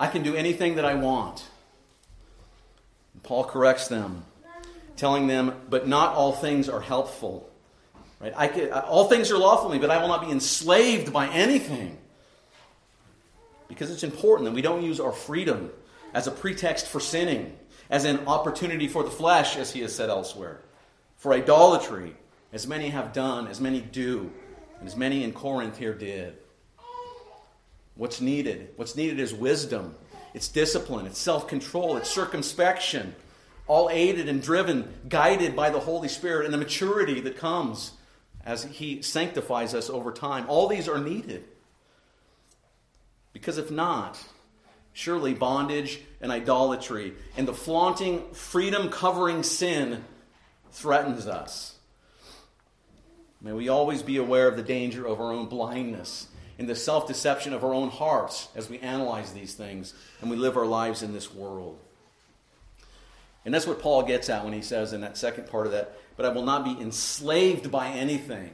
I 0.00 0.08
can 0.08 0.24
do 0.24 0.34
anything 0.34 0.76
that 0.76 0.84
I 0.84 0.94
want. 0.94 1.44
And 3.14 3.22
Paul 3.22 3.44
corrects 3.44 3.86
them, 3.86 4.24
telling 4.96 5.26
them, 5.28 5.54
but 5.68 5.86
not 5.86 6.14
all 6.14 6.32
things 6.32 6.68
are 6.68 6.80
helpful. 6.80 7.48
Right? 8.18 8.32
I 8.36 8.48
can, 8.48 8.72
uh, 8.72 8.80
all 8.88 9.08
things 9.08 9.30
are 9.30 9.38
lawful 9.38 9.68
to 9.68 9.74
me, 9.74 9.80
but 9.80 9.90
I 9.90 10.00
will 10.00 10.08
not 10.08 10.22
be 10.22 10.30
enslaved 10.32 11.12
by 11.12 11.28
anything. 11.28 11.98
Because 13.68 13.90
it's 13.90 14.02
important 14.02 14.46
that 14.46 14.54
we 14.54 14.62
don't 14.62 14.82
use 14.82 14.98
our 14.98 15.12
freedom 15.12 15.70
as 16.14 16.26
a 16.26 16.30
pretext 16.30 16.88
for 16.88 16.98
sinning. 16.98 17.56
as 17.90 18.04
an 18.04 18.20
opportunity 18.28 18.86
for 18.86 19.02
the 19.02 19.10
flesh, 19.10 19.56
as 19.56 19.72
he 19.72 19.80
has 19.80 19.94
said 19.94 20.08
elsewhere, 20.08 20.60
for 21.16 21.34
idolatry, 21.34 22.14
as 22.52 22.66
many 22.66 22.88
have 22.88 23.12
done, 23.12 23.48
as 23.48 23.60
many 23.60 23.80
do, 23.80 24.32
and 24.78 24.88
as 24.88 24.96
many 24.96 25.24
in 25.24 25.32
Corinth 25.32 25.76
here 25.76 25.92
did. 25.92 26.36
What's 28.00 28.22
needed? 28.22 28.70
What's 28.76 28.96
needed 28.96 29.20
is 29.20 29.34
wisdom, 29.34 29.94
it's 30.32 30.48
discipline, 30.48 31.04
it's 31.04 31.18
self 31.18 31.46
control, 31.46 31.98
it's 31.98 32.08
circumspection, 32.08 33.14
all 33.66 33.90
aided 33.90 34.26
and 34.26 34.42
driven, 34.42 34.90
guided 35.06 35.54
by 35.54 35.68
the 35.68 35.80
Holy 35.80 36.08
Spirit, 36.08 36.46
and 36.46 36.54
the 36.54 36.56
maturity 36.56 37.20
that 37.20 37.36
comes 37.36 37.92
as 38.42 38.64
He 38.64 39.02
sanctifies 39.02 39.74
us 39.74 39.90
over 39.90 40.12
time. 40.12 40.46
All 40.48 40.66
these 40.66 40.88
are 40.88 40.96
needed. 40.96 41.44
Because 43.34 43.58
if 43.58 43.70
not, 43.70 44.18
surely 44.94 45.34
bondage 45.34 46.00
and 46.22 46.32
idolatry 46.32 47.12
and 47.36 47.46
the 47.46 47.52
flaunting, 47.52 48.32
freedom 48.32 48.88
covering 48.88 49.42
sin 49.42 50.06
threatens 50.72 51.26
us. 51.26 51.76
May 53.42 53.52
we 53.52 53.68
always 53.68 54.00
be 54.00 54.16
aware 54.16 54.48
of 54.48 54.56
the 54.56 54.62
danger 54.62 55.06
of 55.06 55.20
our 55.20 55.34
own 55.34 55.50
blindness 55.50 56.28
and 56.60 56.68
the 56.68 56.76
self 56.76 57.08
deception 57.08 57.54
of 57.54 57.64
our 57.64 57.72
own 57.72 57.88
hearts 57.88 58.48
as 58.54 58.68
we 58.68 58.78
analyze 58.80 59.32
these 59.32 59.54
things 59.54 59.94
and 60.20 60.30
we 60.30 60.36
live 60.36 60.58
our 60.58 60.66
lives 60.66 61.02
in 61.02 61.14
this 61.14 61.34
world. 61.34 61.78
And 63.46 63.54
that's 63.54 63.66
what 63.66 63.80
Paul 63.80 64.02
gets 64.02 64.28
at 64.28 64.44
when 64.44 64.52
he 64.52 64.60
says 64.60 64.92
in 64.92 65.00
that 65.00 65.16
second 65.16 65.48
part 65.48 65.64
of 65.64 65.72
that, 65.72 65.96
but 66.18 66.26
I 66.26 66.28
will 66.28 66.44
not 66.44 66.66
be 66.66 66.78
enslaved 66.78 67.70
by 67.70 67.88
anything. 67.88 68.50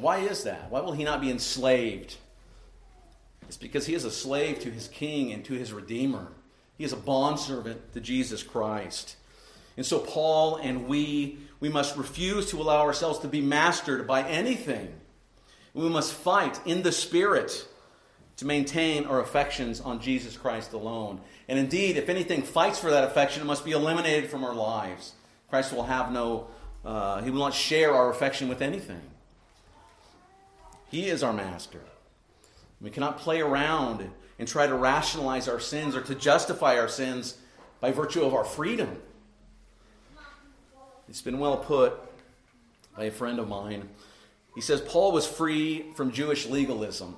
Why 0.00 0.18
is 0.18 0.42
that? 0.42 0.72
Why 0.72 0.80
will 0.80 0.92
he 0.92 1.04
not 1.04 1.20
be 1.20 1.30
enslaved? 1.30 2.16
It's 3.46 3.56
because 3.56 3.86
he 3.86 3.94
is 3.94 4.04
a 4.04 4.10
slave 4.10 4.58
to 4.60 4.70
his 4.70 4.88
king 4.88 5.32
and 5.32 5.44
to 5.44 5.54
his 5.54 5.72
redeemer. 5.72 6.32
He 6.76 6.84
is 6.84 6.92
a 6.92 6.96
bondservant 6.96 7.92
to 7.94 8.00
Jesus 8.00 8.42
Christ. 8.42 9.14
And 9.76 9.86
so, 9.86 10.00
Paul 10.00 10.56
and 10.56 10.88
we, 10.88 11.38
we 11.60 11.68
must 11.68 11.96
refuse 11.96 12.50
to 12.50 12.60
allow 12.60 12.80
ourselves 12.80 13.20
to 13.20 13.28
be 13.28 13.40
mastered 13.40 14.04
by 14.08 14.28
anything. 14.28 14.92
We 15.74 15.88
must 15.88 16.12
fight 16.12 16.60
in 16.66 16.82
the 16.82 16.92
Spirit 16.92 17.66
to 18.36 18.44
maintain 18.44 19.04
our 19.04 19.20
affections 19.20 19.80
on 19.80 20.00
Jesus 20.00 20.36
Christ 20.36 20.72
alone. 20.72 21.20
And 21.48 21.58
indeed, 21.58 21.96
if 21.96 22.08
anything 22.08 22.42
fights 22.42 22.78
for 22.78 22.90
that 22.90 23.04
affection, 23.04 23.42
it 23.42 23.46
must 23.46 23.64
be 23.64 23.72
eliminated 23.72 24.30
from 24.30 24.44
our 24.44 24.54
lives. 24.54 25.14
Christ 25.50 25.72
will 25.72 25.84
have 25.84 26.12
no, 26.12 26.46
uh, 26.84 27.20
he 27.22 27.30
will 27.30 27.40
not 27.40 27.54
share 27.54 27.92
our 27.92 28.10
affection 28.10 28.48
with 28.48 28.62
anything. 28.62 29.00
He 30.90 31.08
is 31.08 31.22
our 31.22 31.32
master. 31.32 31.80
We 32.80 32.90
cannot 32.90 33.18
play 33.18 33.40
around 33.40 34.08
and 34.38 34.46
try 34.46 34.66
to 34.66 34.74
rationalize 34.74 35.48
our 35.48 35.60
sins 35.60 35.96
or 35.96 36.02
to 36.02 36.14
justify 36.14 36.78
our 36.78 36.88
sins 36.88 37.36
by 37.80 37.90
virtue 37.90 38.22
of 38.22 38.34
our 38.34 38.44
freedom. 38.44 39.02
It's 41.08 41.22
been 41.22 41.38
well 41.38 41.56
put 41.56 41.94
by 42.96 43.04
a 43.04 43.10
friend 43.10 43.38
of 43.38 43.48
mine. 43.48 43.88
He 44.58 44.62
says 44.62 44.80
Paul 44.80 45.12
was 45.12 45.24
free 45.24 45.84
from 45.94 46.10
Jewish 46.10 46.44
legalism 46.46 47.14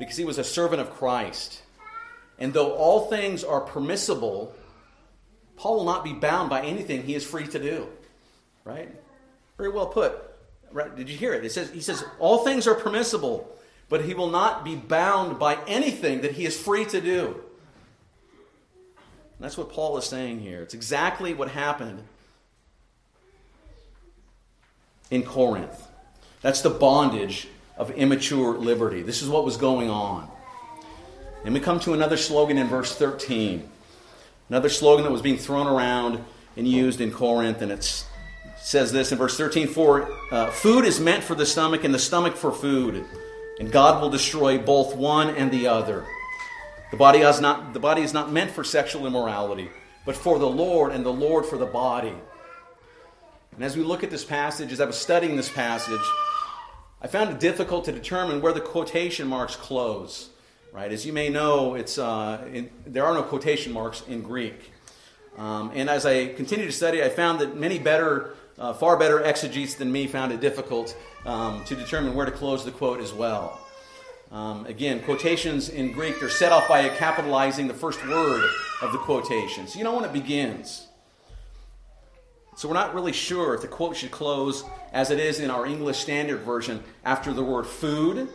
because 0.00 0.16
he 0.16 0.24
was 0.24 0.36
a 0.36 0.42
servant 0.42 0.80
of 0.80 0.90
Christ. 0.90 1.62
And 2.40 2.52
though 2.52 2.72
all 2.72 3.06
things 3.06 3.44
are 3.44 3.60
permissible, 3.60 4.52
Paul 5.54 5.76
will 5.76 5.84
not 5.84 6.02
be 6.02 6.12
bound 6.12 6.50
by 6.50 6.62
anything 6.62 7.04
he 7.04 7.14
is 7.14 7.24
free 7.24 7.46
to 7.46 7.60
do. 7.60 7.86
Right? 8.64 8.92
Very 9.56 9.68
well 9.68 9.86
put. 9.86 10.20
Right? 10.72 10.96
Did 10.96 11.08
you 11.08 11.16
hear 11.16 11.34
it? 11.34 11.44
It 11.44 11.52
says, 11.52 11.70
he 11.70 11.80
says, 11.80 12.02
all 12.18 12.38
things 12.38 12.66
are 12.66 12.74
permissible, 12.74 13.48
but 13.88 14.04
he 14.04 14.14
will 14.14 14.30
not 14.30 14.64
be 14.64 14.74
bound 14.74 15.38
by 15.38 15.58
anything 15.68 16.22
that 16.22 16.32
he 16.32 16.46
is 16.46 16.60
free 16.60 16.84
to 16.86 17.00
do. 17.00 17.26
And 18.86 19.38
that's 19.38 19.56
what 19.56 19.70
Paul 19.70 19.98
is 19.98 20.04
saying 20.04 20.40
here. 20.40 20.62
It's 20.62 20.74
exactly 20.74 21.32
what 21.32 21.48
happened 21.48 22.02
in 25.12 25.22
Corinth. 25.22 25.92
That's 26.46 26.60
the 26.60 26.70
bondage 26.70 27.48
of 27.76 27.90
immature 27.90 28.56
liberty. 28.56 29.02
This 29.02 29.20
is 29.20 29.28
what 29.28 29.44
was 29.44 29.56
going 29.56 29.90
on. 29.90 30.30
And 31.44 31.52
we 31.52 31.58
come 31.58 31.80
to 31.80 31.92
another 31.92 32.16
slogan 32.16 32.56
in 32.56 32.68
verse 32.68 32.94
13. 32.94 33.68
Another 34.48 34.68
slogan 34.68 35.02
that 35.02 35.10
was 35.10 35.22
being 35.22 35.38
thrown 35.38 35.66
around 35.66 36.24
and 36.56 36.68
used 36.68 37.00
in 37.00 37.10
Corinth, 37.10 37.62
and 37.62 37.72
it 37.72 38.04
says 38.60 38.92
this 38.92 39.10
in 39.10 39.18
verse 39.18 39.36
13 39.36 39.66
For 39.66 40.08
uh, 40.30 40.52
food 40.52 40.84
is 40.84 41.00
meant 41.00 41.24
for 41.24 41.34
the 41.34 41.44
stomach, 41.44 41.82
and 41.82 41.92
the 41.92 41.98
stomach 41.98 42.36
for 42.36 42.52
food, 42.52 43.04
and 43.58 43.72
God 43.72 44.00
will 44.00 44.10
destroy 44.10 44.56
both 44.56 44.94
one 44.94 45.30
and 45.30 45.50
the 45.50 45.66
other. 45.66 46.06
The 46.92 46.96
body, 46.96 47.22
is 47.22 47.40
not, 47.40 47.74
the 47.74 47.80
body 47.80 48.02
is 48.02 48.14
not 48.14 48.30
meant 48.30 48.52
for 48.52 48.62
sexual 48.62 49.04
immorality, 49.04 49.68
but 50.04 50.14
for 50.14 50.38
the 50.38 50.48
Lord, 50.48 50.92
and 50.92 51.04
the 51.04 51.12
Lord 51.12 51.44
for 51.44 51.58
the 51.58 51.66
body. 51.66 52.14
And 53.56 53.64
as 53.64 53.76
we 53.76 53.82
look 53.82 54.04
at 54.04 54.10
this 54.10 54.24
passage, 54.24 54.70
as 54.70 54.80
I 54.80 54.84
was 54.84 54.96
studying 54.96 55.34
this 55.34 55.48
passage, 55.48 55.98
I 57.06 57.08
found 57.08 57.30
it 57.30 57.38
difficult 57.38 57.84
to 57.84 57.92
determine 57.92 58.40
where 58.40 58.52
the 58.52 58.60
quotation 58.60 59.28
marks 59.28 59.54
close. 59.54 60.28
Right? 60.72 60.90
As 60.90 61.06
you 61.06 61.12
may 61.12 61.28
know, 61.28 61.76
it's, 61.76 61.98
uh, 61.98 62.44
in, 62.52 62.68
there 62.84 63.04
are 63.06 63.14
no 63.14 63.22
quotation 63.22 63.72
marks 63.72 64.02
in 64.08 64.22
Greek. 64.22 64.72
Um, 65.38 65.70
and 65.72 65.88
as 65.88 66.04
I 66.04 66.32
continued 66.32 66.66
to 66.66 66.72
study, 66.72 67.04
I 67.04 67.08
found 67.08 67.38
that 67.38 67.56
many 67.56 67.78
better, 67.78 68.34
uh, 68.58 68.72
far 68.72 68.96
better 68.96 69.22
exegetes 69.22 69.76
than 69.76 69.92
me 69.92 70.08
found 70.08 70.32
it 70.32 70.40
difficult 70.40 70.96
um, 71.24 71.64
to 71.66 71.76
determine 71.76 72.12
where 72.12 72.26
to 72.26 72.32
close 72.32 72.64
the 72.64 72.72
quote 72.72 72.98
as 72.98 73.12
well. 73.12 73.60
Um, 74.32 74.66
again, 74.66 75.00
quotations 75.04 75.68
in 75.68 75.92
Greek, 75.92 76.18
they're 76.18 76.28
set 76.28 76.50
off 76.50 76.66
by 76.66 76.88
capitalizing 76.88 77.68
the 77.68 77.74
first 77.74 78.04
word 78.04 78.50
of 78.82 78.90
the 78.90 78.98
quotation. 78.98 79.68
So 79.68 79.78
you 79.78 79.84
know 79.84 79.94
when 79.94 80.04
it 80.04 80.12
begins. 80.12 80.85
So 82.56 82.68
we're 82.68 82.74
not 82.74 82.94
really 82.94 83.12
sure 83.12 83.52
if 83.52 83.60
the 83.60 83.68
quote 83.68 83.96
should 83.96 84.10
close 84.10 84.64
as 84.90 85.10
it 85.10 85.18
is 85.18 85.40
in 85.40 85.50
our 85.50 85.66
English 85.66 85.98
Standard 85.98 86.38
Version 86.38 86.82
after 87.04 87.34
the 87.34 87.44
word 87.44 87.66
food, 87.66 88.28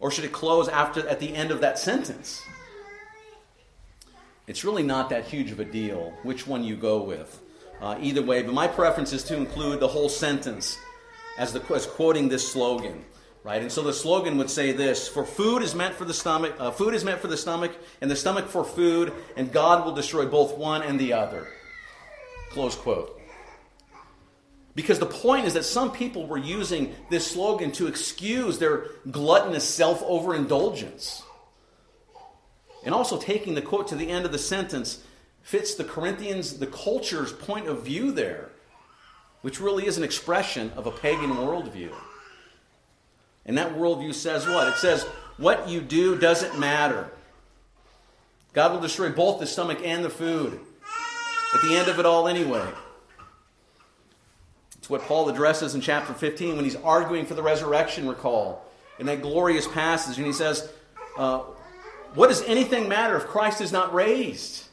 or 0.00 0.10
should 0.10 0.24
it 0.24 0.32
close 0.32 0.66
after 0.66 1.06
at 1.06 1.20
the 1.20 1.34
end 1.34 1.50
of 1.50 1.60
that 1.60 1.78
sentence? 1.78 2.42
It's 4.46 4.64
really 4.64 4.82
not 4.82 5.10
that 5.10 5.26
huge 5.26 5.50
of 5.50 5.60
a 5.60 5.66
deal 5.66 6.14
which 6.22 6.46
one 6.46 6.64
you 6.64 6.76
go 6.76 7.02
with. 7.02 7.38
Uh, 7.78 7.98
either 8.00 8.22
way, 8.22 8.42
but 8.42 8.54
my 8.54 8.66
preference 8.66 9.12
is 9.12 9.22
to 9.24 9.36
include 9.36 9.78
the 9.78 9.88
whole 9.88 10.08
sentence 10.08 10.78
as, 11.36 11.52
the, 11.52 11.62
as 11.74 11.84
quoting 11.84 12.30
this 12.30 12.50
slogan 12.50 13.04
right? 13.44 13.62
And 13.62 13.70
so 13.70 13.80
the 13.82 13.92
slogan 13.92 14.38
would 14.38 14.50
say 14.50 14.72
this: 14.72 15.06
"For 15.06 15.24
food 15.24 15.62
is 15.62 15.72
meant 15.72 15.94
for 15.94 16.04
the 16.04 16.12
stomach, 16.12 16.56
uh, 16.58 16.72
food 16.72 16.94
is 16.94 17.04
meant 17.04 17.20
for 17.20 17.28
the 17.28 17.36
stomach, 17.36 17.70
and 18.00 18.10
the 18.10 18.16
stomach 18.16 18.48
for 18.48 18.64
food, 18.64 19.12
and 19.36 19.52
God 19.52 19.84
will 19.84 19.94
destroy 19.94 20.26
both 20.26 20.56
one 20.56 20.82
and 20.82 20.98
the 20.98 21.12
other." 21.12 21.46
Close 22.50 22.74
quote. 22.74 23.20
Because 24.74 24.98
the 24.98 25.06
point 25.06 25.46
is 25.46 25.54
that 25.54 25.64
some 25.64 25.90
people 25.90 26.26
were 26.26 26.36
using 26.36 26.94
this 27.08 27.26
slogan 27.26 27.72
to 27.72 27.86
excuse 27.86 28.58
their 28.58 28.88
gluttonous 29.10 29.66
self 29.66 30.02
overindulgence. 30.02 31.22
And 32.84 32.94
also 32.94 33.18
taking 33.18 33.54
the 33.54 33.62
quote 33.62 33.88
to 33.88 33.96
the 33.96 34.10
end 34.10 34.26
of 34.26 34.32
the 34.32 34.38
sentence 34.38 35.02
fits 35.42 35.74
the 35.74 35.84
Corinthians, 35.84 36.58
the 36.58 36.66
culture's 36.66 37.32
point 37.32 37.68
of 37.68 37.84
view 37.84 38.12
there, 38.12 38.50
which 39.40 39.60
really 39.60 39.86
is 39.86 39.96
an 39.96 40.04
expression 40.04 40.70
of 40.76 40.86
a 40.86 40.90
pagan 40.90 41.30
worldview. 41.30 41.92
And 43.46 43.56
that 43.56 43.76
worldview 43.76 44.12
says 44.12 44.46
what? 44.46 44.68
It 44.68 44.76
says, 44.76 45.04
what 45.38 45.68
you 45.68 45.80
do 45.80 46.18
doesn't 46.18 46.58
matter. 46.58 47.10
God 48.52 48.72
will 48.72 48.80
destroy 48.80 49.10
both 49.10 49.38
the 49.38 49.46
stomach 49.46 49.80
and 49.84 50.04
the 50.04 50.10
food 50.10 50.60
at 51.54 51.62
the 51.62 51.74
end 51.74 51.88
of 51.88 51.98
it 51.98 52.06
all 52.06 52.28
anyway. 52.28 52.66
It's 54.86 54.90
what 54.90 55.02
Paul 55.02 55.28
addresses 55.28 55.74
in 55.74 55.80
chapter 55.80 56.12
15 56.12 56.54
when 56.54 56.64
he's 56.64 56.76
arguing 56.76 57.26
for 57.26 57.34
the 57.34 57.42
resurrection, 57.42 58.06
recall, 58.06 58.64
in 58.98 59.06
that 59.06 59.20
glorious 59.20 59.66
passage. 59.66 60.16
And 60.16 60.26
he 60.26 60.32
says, 60.32 60.70
uh, 61.18 61.38
What 62.14 62.28
does 62.28 62.42
anything 62.42 62.88
matter 62.88 63.16
if 63.16 63.26
Christ 63.26 63.60
is 63.60 63.72
not 63.72 63.92
raised? 63.92 64.64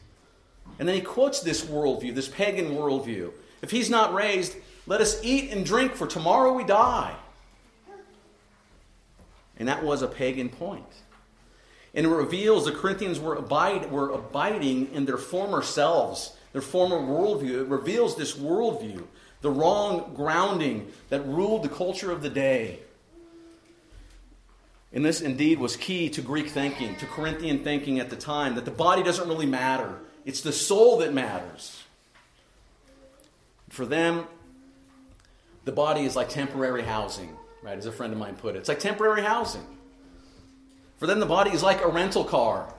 And 0.77 0.88
then 0.88 0.96
he 0.96 1.01
quotes 1.01 1.39
this 1.39 1.65
worldview, 1.65 2.13
this 2.13 2.27
pagan 2.27 2.72
worldview. 2.72 3.32
If 3.62 3.72
he's 3.72 3.89
not 3.89 4.13
raised, 4.13 4.56
let 4.86 5.01
us 5.01 5.24
eat 5.24 5.51
and 5.51 5.65
drink, 5.65 5.96
for 5.96 6.06
tomorrow 6.06 6.53
we 6.53 6.63
die. 6.63 7.15
And 9.58 9.68
that 9.68 9.84
was 9.84 10.01
a 10.01 10.08
pagan 10.08 10.50
point. 10.50 10.86
And 11.96 12.06
it 12.06 12.10
reveals 12.10 12.65
the 12.65 12.72
Corinthians 12.72 13.20
were, 13.20 13.36
abide, 13.36 13.92
were 13.92 14.12
abiding 14.12 14.94
in 14.94 15.06
their 15.06 15.18
former 15.18 15.62
selves 15.62 16.36
their 16.54 16.62
former 16.62 16.98
worldview. 16.98 17.62
It 17.62 17.68
reveals 17.68 18.16
this 18.16 18.36
worldview, 18.36 19.04
the 19.42 19.50
wrong 19.50 20.14
grounding 20.16 20.92
that 21.10 21.28
ruled 21.28 21.64
the 21.64 21.70
culture 21.70 22.12
of 22.12 22.22
the 22.22 22.30
day. 22.30 22.80
And 24.94 25.04
this 25.04 25.22
indeed 25.22 25.60
was 25.60 25.76
key 25.76 26.10
to 26.12 26.22
Greek 26.22 26.50
thinking, 26.50 26.96
to 26.98 27.08
Corinthian 27.08 27.64
thinking 27.64 28.00
at 28.00 28.12
the 28.12 28.16
time, 28.16 28.56
that 28.56 28.66
the 28.66 28.72
body 28.72 29.02
doesn't 29.02 29.28
really 29.28 29.48
matter. 29.48 30.00
It's 30.24 30.42
the 30.42 30.54
soul 30.54 31.00
that 31.00 31.14
matters. 31.14 31.82
For 33.70 33.88
them, 33.88 34.28
the 35.66 35.72
body 35.72 36.02
is 36.02 36.16
like 36.16 36.30
temporary 36.30 36.84
housing, 36.84 37.36
right? 37.64 37.76
As 37.76 37.88
a 37.88 37.92
friend 37.92 38.14
of 38.14 38.20
mine 38.20 38.36
put 38.36 38.56
it, 38.56 38.60
it's 38.60 38.70
like 38.70 38.80
temporary 38.80 39.24
housing. 39.24 39.66
For 40.98 41.08
them, 41.08 41.20
the 41.20 41.26
body 41.26 41.50
is 41.52 41.64
like 41.64 41.82
a 41.82 41.88
rental 41.88 42.24
car, 42.24 42.72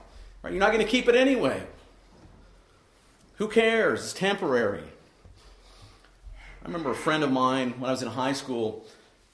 right? 0.43 0.52
You're 0.52 0.61
not 0.61 0.73
going 0.73 0.85
to 0.85 0.90
keep 0.90 1.09
it 1.09 1.16
anyway. 1.16 1.61
Who 3.36 3.48
cares? 3.48 4.00
It's 4.04 4.12
temporary. 4.12 4.84
I 6.62 6.66
remember 6.66 6.90
a 6.90 6.94
friend 6.94 7.24
of 7.24 7.32
mine 7.32 7.74
when 7.78 7.88
I 7.88 7.92
was 7.92 8.02
in 8.02 8.08
high 8.08 8.32
school 8.32 8.86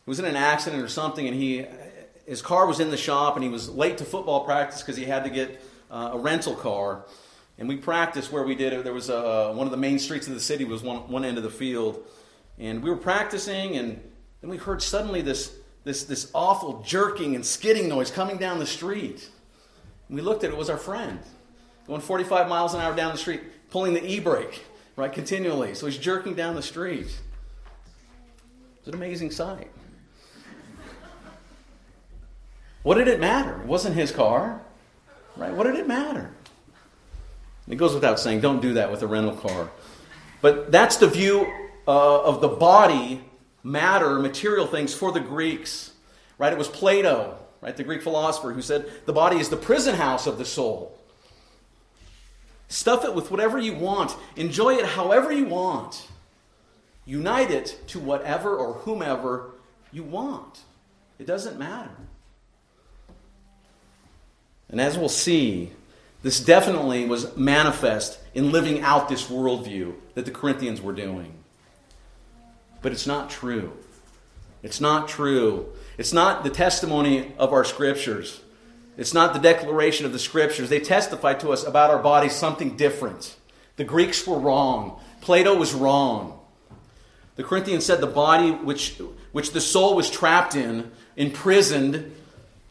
who 0.05 0.11
was 0.11 0.19
in 0.19 0.25
an 0.25 0.37
accident 0.37 0.83
or 0.83 0.89
something, 0.89 1.27
and 1.27 1.37
he 1.37 1.67
his 2.27 2.41
car 2.41 2.67
was 2.67 2.81
in 2.81 2.91
the 2.91 2.97
shop, 2.97 3.35
and 3.35 3.45
he 3.45 3.51
was 3.51 3.69
late 3.69 3.99
to 3.99 4.05
football 4.05 4.45
practice 4.45 4.81
because 4.81 4.97
he 4.97 5.05
had 5.05 5.25
to 5.25 5.31
get 5.31 5.61
uh, 5.91 6.11
a 6.13 6.19
rental 6.19 6.55
car. 6.55 7.05
And 7.59 7.69
we 7.69 7.77
practiced 7.77 8.33
where 8.33 8.45
we 8.45 8.55
did 8.55 8.73
it. 8.73 8.85
There 8.85 8.95
was 8.95 9.11
a, 9.11 9.53
one 9.53 9.67
of 9.67 9.71
the 9.71 9.77
main 9.77 9.99
streets 9.99 10.27
of 10.29 10.33
the 10.33 10.41
city 10.41 10.65
was 10.65 10.83
one, 10.83 11.09
one 11.11 11.25
end 11.25 11.37
of 11.37 11.43
the 11.43 11.51
field, 11.51 12.03
and 12.59 12.83
we 12.83 12.89
were 12.89 12.97
practicing, 12.97 13.77
and 13.77 14.01
then 14.41 14.49
we 14.49 14.57
heard 14.57 14.81
suddenly 14.81 15.21
this 15.21 15.55
this 15.85 16.05
this 16.05 16.31
awful 16.35 16.83
jerking 16.87 17.35
and 17.35 17.45
skidding 17.45 17.89
noise 17.89 18.11
coming 18.11 18.39
down 18.39 18.59
the 18.59 18.67
street. 18.67 19.29
And 20.09 20.17
we 20.17 20.23
looked 20.23 20.43
at 20.43 20.51
it, 20.51 20.55
it 20.55 20.59
was 20.59 20.71
our 20.71 20.79
friend 20.79 21.21
going 21.91 22.01
45 22.01 22.49
miles 22.49 22.73
an 22.73 22.81
hour 22.81 22.95
down 22.95 23.11
the 23.11 23.19
street, 23.19 23.43
pulling 23.71 23.95
the 23.95 24.05
e 24.05 24.21
brake, 24.21 24.65
right, 24.97 25.13
continually. 25.13 25.75
So 25.75 25.87
he's 25.87 25.99
jerking 25.99 26.35
down 26.35 26.55
the 26.55 26.63
street. 26.63 27.09
It's 28.79 28.89
an 28.89 28.95
amazing 28.95 29.31
sight. 29.31 29.71
What 32.83 32.97
did 32.97 33.09
it 33.09 33.21
matter? 33.21 33.61
It 33.61 33.67
wasn't 33.67 33.95
his 33.95 34.11
car, 34.11 34.63
right? 35.37 35.53
What 35.53 35.65
did 35.65 35.77
it 35.77 35.87
matter? 35.87 36.31
It 37.69 37.77
goes 37.77 37.95
without 37.95 38.19
saying, 38.19 38.41
don't 38.41 38.63
do 38.63 38.75
that 38.75 38.91
with 38.91 39.03
a 39.03 39.07
rental 39.07 39.37
car. 39.37 39.71
But 40.41 40.73
that's 40.73 40.97
the 40.97 41.07
view 41.07 41.47
uh, 41.87 42.23
of 42.23 42.41
the 42.41 42.49
body, 42.49 43.23
matter, 43.63 44.19
material 44.19 44.67
things 44.67 44.95
for 44.95 45.13
the 45.13 45.21
Greeks, 45.21 45.93
right? 46.39 46.53
It 46.53 46.59
was 46.59 46.69
Plato, 46.69 47.39
right, 47.61 47.77
the 47.77 47.85
Greek 47.85 48.03
philosopher, 48.03 48.53
who 48.53 48.63
said 48.63 48.91
the 49.05 49.13
body 49.13 49.39
is 49.39 49.51
the 49.51 49.57
prison 49.57 49.95
house 49.95 50.27
of 50.27 50.39
the 50.39 50.47
soul. 50.47 50.99
Stuff 52.71 53.05
it 53.05 53.15
with 53.15 53.33
whatever 53.33 53.59
you 53.59 53.75
want, 53.75 54.17
enjoy 54.37 54.75
it 54.77 54.87
however 54.87 55.33
you 55.33 55.45
want. 55.45 56.07
Unite 57.05 57.51
it 57.51 57.81
to 57.89 57.99
whatever 57.99 58.57
or 58.57 58.75
whomever 58.75 59.51
you 59.91 60.05
want. 60.05 60.61
It 61.19 61.27
doesn't 61.27 61.59
matter. 61.59 61.91
And 64.69 64.81
as 64.81 64.97
we'll 64.97 65.09
see, 65.09 65.73
this 66.23 66.39
definitely 66.39 67.07
was 67.07 67.37
manifest 67.37 68.21
in 68.35 68.53
living 68.53 68.83
out 68.83 69.09
this 69.09 69.27
worldview 69.27 69.95
that 70.15 70.25
the 70.25 70.31
Corinthians 70.31 70.81
were 70.81 70.93
doing. 70.93 71.35
But 72.83 72.93
it's 72.93 73.07
not 73.07 73.31
true. 73.31 73.73
It's 74.63 74.81
not 74.81 75.09
true. 75.09 75.67
It's 75.99 76.13
not 76.13 76.45
the 76.45 76.51
testimony 76.51 77.33
of 77.37 77.53
our 77.53 77.65
scriptures. 77.65 78.41
It's 79.01 79.15
not 79.15 79.33
the 79.33 79.41
declaration 79.41 80.05
of 80.05 80.13
the 80.13 80.19
scriptures. 80.19 80.69
They 80.69 80.79
testify 80.79 81.33
to 81.35 81.53
us 81.53 81.65
about 81.65 81.89
our 81.89 82.03
bodies 82.03 82.35
something 82.35 82.77
different. 82.77 83.35
The 83.77 83.85
Greeks 83.85 84.27
were 84.27 84.39
wrong. 84.39 85.01
Plato 85.23 85.57
was 85.57 85.73
wrong. 85.73 86.39
The 87.37 87.43
Corinthians 87.43 87.87
said 87.87 88.03
the 88.03 88.07
body 88.07 88.51
which, 88.51 89.01
which 89.33 89.53
the 89.53 89.61
soul 89.63 89.97
was 89.97 90.11
trapped 90.11 90.55
in, 90.55 90.91
imprisoned, 91.17 92.15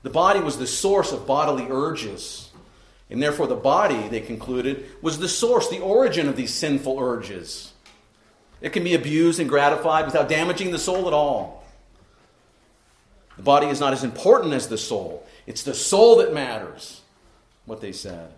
the 0.04 0.12
body 0.12 0.40
was 0.40 0.60
the 0.60 0.68
source 0.68 1.12
of 1.12 1.26
bodily 1.26 1.66
urges. 1.68 2.52
And 3.10 3.24
therefore, 3.24 3.48
the 3.48 3.56
body, 3.56 4.08
they 4.08 4.22
concluded, 4.22 4.86
was 5.02 5.18
the 5.18 5.28
source, 5.28 5.68
the 5.70 5.80
origin 5.80 6.30
of 6.30 6.36
these 6.36 6.54
sinful 6.54 7.00
urges. 7.00 7.74
It 8.62 8.72
can 8.72 8.84
be 8.84 8.94
abused 8.94 9.40
and 9.40 9.50
gratified 9.50 10.06
without 10.06 10.30
damaging 10.30 10.70
the 10.70 10.78
soul 10.78 11.08
at 11.08 11.14
all. 11.14 11.59
The 13.40 13.44
body 13.44 13.68
is 13.68 13.80
not 13.80 13.94
as 13.94 14.04
important 14.04 14.54
as 14.54 14.68
the 14.68 14.78
soul. 14.78 15.26
It's 15.48 15.64
the 15.64 15.74
soul 15.74 16.18
that 16.18 16.34
matters, 16.34 17.00
what 17.66 17.80
they 17.80 17.94
said. 17.94 18.32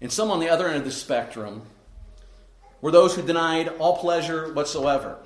And 0.00 0.10
some 0.10 0.30
on 0.30 0.40
the 0.40 0.48
other 0.48 0.66
end 0.66 0.78
of 0.78 0.86
the 0.86 0.90
spectrum 0.90 1.60
were 2.80 2.90
those 2.90 3.14
who 3.14 3.20
denied 3.20 3.68
all 3.68 3.98
pleasure 3.98 4.54
whatsoever, 4.54 5.18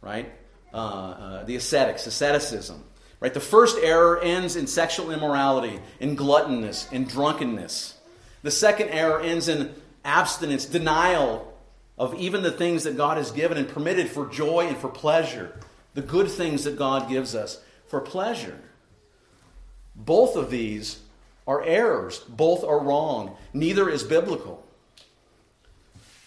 right? 0.00 0.32
Uh, 0.72 0.76
uh, 0.76 1.44
the 1.44 1.56
ascetics, 1.56 2.06
asceticism. 2.06 2.84
Right? 3.18 3.34
The 3.34 3.40
first 3.40 3.78
error 3.82 4.20
ends 4.20 4.54
in 4.54 4.68
sexual 4.68 5.10
immorality, 5.10 5.80
in 5.98 6.16
gluttonness, 6.16 6.92
in 6.92 7.02
drunkenness. 7.02 7.98
The 8.44 8.52
second 8.52 8.90
error 8.90 9.20
ends 9.20 9.48
in 9.48 9.74
abstinence, 10.04 10.66
denial 10.66 11.52
of 11.98 12.14
even 12.14 12.44
the 12.44 12.52
things 12.52 12.84
that 12.84 12.96
God 12.96 13.16
has 13.16 13.32
given 13.32 13.58
and 13.58 13.68
permitted 13.68 14.08
for 14.08 14.26
joy 14.26 14.68
and 14.68 14.76
for 14.76 14.88
pleasure, 14.88 15.58
the 15.94 16.02
good 16.02 16.28
things 16.28 16.64
that 16.64 16.76
God 16.76 17.08
gives 17.08 17.34
us 17.34 17.60
for 17.86 18.00
pleasure. 18.00 18.60
Both 19.96 20.36
of 20.36 20.50
these 20.50 21.00
are 21.46 21.62
errors, 21.62 22.18
both 22.28 22.64
are 22.64 22.78
wrong. 22.78 23.36
Neither 23.52 23.88
is 23.88 24.02
biblical. 24.02 24.64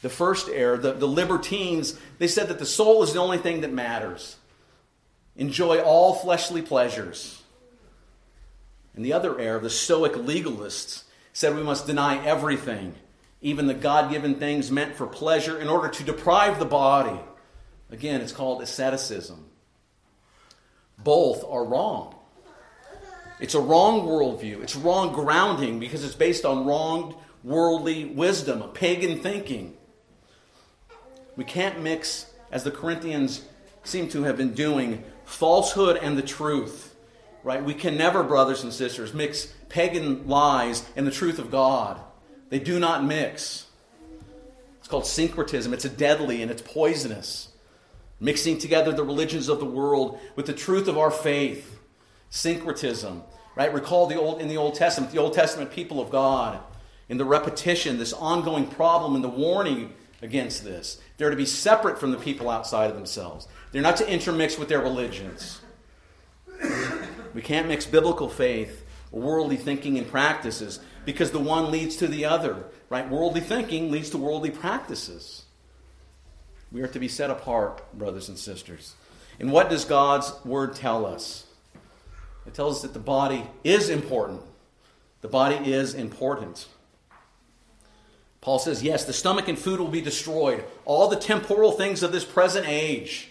The 0.02 0.10
first 0.10 0.48
error, 0.48 0.78
the, 0.78 0.94
the 0.94 1.08
libertines, 1.08 2.00
they 2.20 2.28
said 2.28 2.50
that 2.50 2.60
the 2.60 2.66
soul 2.66 3.04
is 3.04 3.14
the 3.14 3.20
only 3.20 3.40
thing 3.40 3.62
that 3.62 3.74
matters 3.74 4.38
enjoy 5.36 5.80
all 5.80 6.16
fleshly 6.16 6.62
pleasures. 6.64 7.42
And 8.96 9.06
the 9.06 9.14
other 9.14 9.40
error, 9.40 9.60
the 9.60 9.70
Stoic 9.70 10.14
legalists, 10.14 11.04
said 11.32 11.56
we 11.56 11.62
must 11.62 11.86
deny 11.86 12.26
everything, 12.26 12.96
even 13.42 13.68
the 13.68 13.76
God 13.76 14.12
given 14.12 14.36
things 14.36 14.72
meant 14.72 14.96
for 14.96 15.06
pleasure, 15.06 15.60
in 15.60 15.68
order 15.68 15.90
to 15.90 16.04
deprive 16.04 16.58
the 16.58 16.66
body. 16.66 17.20
Again, 17.92 18.22
it's 18.22 18.32
called 18.32 18.64
asceticism. 18.64 19.46
Both 20.98 21.44
are 21.46 21.64
wrong. 21.64 22.16
It's 23.40 23.54
a 23.54 23.60
wrong 23.60 24.08
worldview. 24.08 24.64
It's 24.64 24.76
wrong 24.76 25.14
grounding 25.14 25.80
because 25.80 26.04
it's 26.04 26.16
based 26.16 26.44
on 26.44 26.66
wrong 26.66 27.16
worldly 27.44 28.06
wisdom, 28.06 28.64
pagan 28.74 29.20
thinking. 29.20 29.78
We 31.36 31.44
can't 31.44 31.82
mix, 31.82 32.32
as 32.52 32.64
the 32.64 32.72
Corinthians 32.72 33.46
seem 33.84 34.10
to 34.10 34.24
have 34.24 34.38
been 34.38 34.54
doing, 34.54 35.04
falsehood 35.26 35.98
and 35.98 36.18
the 36.18 36.24
truth. 36.24 36.96
Right? 37.44 37.64
We 37.64 37.76
can 37.76 37.96
never, 37.96 38.24
brothers 38.24 38.64
and 38.64 38.74
sisters, 38.74 39.14
mix 39.14 39.54
pagan 39.70 40.28
lies 40.28 40.84
and 40.96 41.06
the 41.06 41.12
truth 41.12 41.40
of 41.40 41.52
God. 41.52 42.02
They 42.50 42.60
do 42.60 42.80
not 42.80 43.04
mix. 43.04 43.68
It's 44.80 44.88
called 44.88 45.06
syncretism. 45.06 45.74
It's 45.74 45.86
a 45.86 45.90
deadly 45.90 46.42
and 46.42 46.50
it's 46.50 46.62
poisonous. 46.62 47.50
Mixing 48.20 48.58
together 48.58 48.92
the 48.92 49.04
religions 49.04 49.48
of 49.48 49.60
the 49.60 49.66
world 49.66 50.20
with 50.36 50.46
the 50.46 50.54
truth 50.54 50.88
of 50.88 50.98
our 50.98 51.12
faith. 51.12 51.80
Syncretism. 52.30 53.24
Right? 53.56 53.74
Recall 53.74 54.06
the 54.08 54.20
old 54.20 54.40
in 54.40 54.48
the 54.48 54.58
Old 54.58 54.76
Testament, 54.76 55.12
the 55.12 55.18
Old 55.18 55.34
Testament 55.34 55.72
people 55.72 56.00
of 56.00 56.12
God, 56.12 56.60
in 57.10 57.18
the 57.18 57.26
repetition, 57.26 57.98
this 57.98 58.14
ongoing 58.14 58.68
problem 58.68 59.16
and 59.16 59.24
the 59.24 59.30
warning 59.30 59.94
against 60.22 60.64
this. 60.64 61.00
They're 61.18 61.32
to 61.32 61.36
be 61.36 61.46
separate 61.46 62.00
from 62.00 62.12
the 62.12 62.18
people 62.18 62.50
outside 62.50 62.90
of 62.90 62.96
themselves. 62.96 63.48
They're 63.72 63.82
not 63.82 63.98
to 63.98 64.08
intermix 64.08 64.60
with 64.60 64.70
their 64.70 64.82
religions. 64.82 65.62
We 67.34 67.42
can't 67.42 67.68
mix 67.68 67.86
biblical 67.86 68.30
faith, 68.30 68.86
worldly 69.12 69.58
thinking, 69.58 69.98
and 69.98 70.08
practices 70.08 70.80
because 71.06 71.32
the 71.32 71.40
one 71.40 71.72
leads 71.72 71.96
to 71.98 72.08
the 72.08 72.26
other. 72.26 72.66
Right? 72.90 73.10
Worldly 73.10 73.42
thinking 73.42 73.92
leads 73.92 74.12
to 74.12 74.20
worldly 74.20 74.52
practices. 74.52 75.46
We 76.72 76.82
are 76.82 76.88
to 76.88 77.00
be 77.00 77.08
set 77.08 77.30
apart, 77.30 77.82
brothers 77.98 78.30
and 78.30 78.38
sisters. 78.38 78.96
And 79.40 79.52
what 79.52 79.70
does 79.70 79.86
God's 79.86 80.34
word 80.44 80.76
tell 80.76 81.06
us? 81.06 81.46
It 82.46 82.54
tells 82.54 82.78
us 82.78 82.82
that 82.82 82.94
the 82.94 83.00
body 83.00 83.46
is 83.64 83.90
important. 83.90 84.42
The 85.22 85.28
body 85.28 85.72
is 85.72 85.94
important. 85.94 86.68
Paul 88.42 88.60
says, 88.60 88.84
yes, 88.84 89.04
the 89.06 89.14
stomach 89.14 89.48
and 89.48 89.60
food 89.60 89.80
will 89.80 89.88
be 89.88 90.02
destroyed. 90.02 90.64
All 90.86 91.10
the 91.10 91.18
temporal 91.18 91.72
things 91.72 92.04
of 92.04 92.12
this 92.12 92.24
present 92.24 92.66
age 92.68 93.30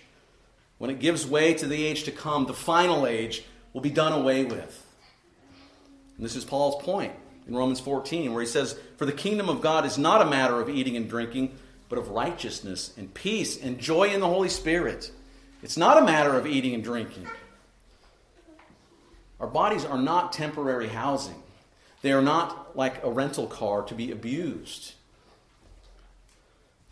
when 0.79 0.90
it 0.90 1.01
gives 1.01 1.27
way 1.27 1.55
to 1.55 1.66
the 1.66 1.85
age 1.85 2.05
to 2.05 2.12
come, 2.12 2.46
the 2.46 2.55
final 2.55 3.07
age, 3.07 3.44
will 3.72 3.81
be 3.81 3.90
done 3.90 4.12
away 4.12 4.44
with. 4.44 4.85
And 6.16 6.25
this 6.25 6.37
is 6.37 6.44
Paul's 6.44 6.83
point 6.83 7.12
in 7.46 7.55
Romans 7.55 7.81
14, 7.81 8.33
where 8.33 8.42
he 8.42 8.49
says, 8.49 8.79
For 8.96 9.07
the 9.07 9.12
kingdom 9.12 9.49
of 9.49 9.61
God 9.61 9.87
is 9.87 9.96
not 9.96 10.22
a 10.22 10.31
matter 10.31 10.61
of 10.61 10.68
eating 10.68 10.96
and 10.96 11.09
drinking, 11.09 11.57
but 11.88 11.99
of 11.99 12.09
righteousness 12.09 12.92
and 12.96 13.12
peace 13.14 13.61
and 13.61 13.79
joy 13.79 14.09
in 14.09 14.20
the 14.20 14.27
Holy 14.27 14.49
Spirit. 14.49 15.11
It's 15.62 15.77
not 15.77 15.99
a 15.99 16.05
matter 16.05 16.37
of 16.37 16.46
eating 16.46 16.75
and 16.75 16.85
drinking. 16.85 17.27
Our 19.40 19.46
bodies 19.46 19.85
are 19.85 19.99
not 19.99 20.33
temporary 20.33 20.88
housing, 20.88 21.42
they 22.03 22.12
are 22.12 22.22
not 22.22 22.77
like 22.77 23.03
a 23.03 23.11
rental 23.11 23.46
car 23.46 23.83
to 23.83 23.94
be 23.94 24.11
abused. 24.11 24.94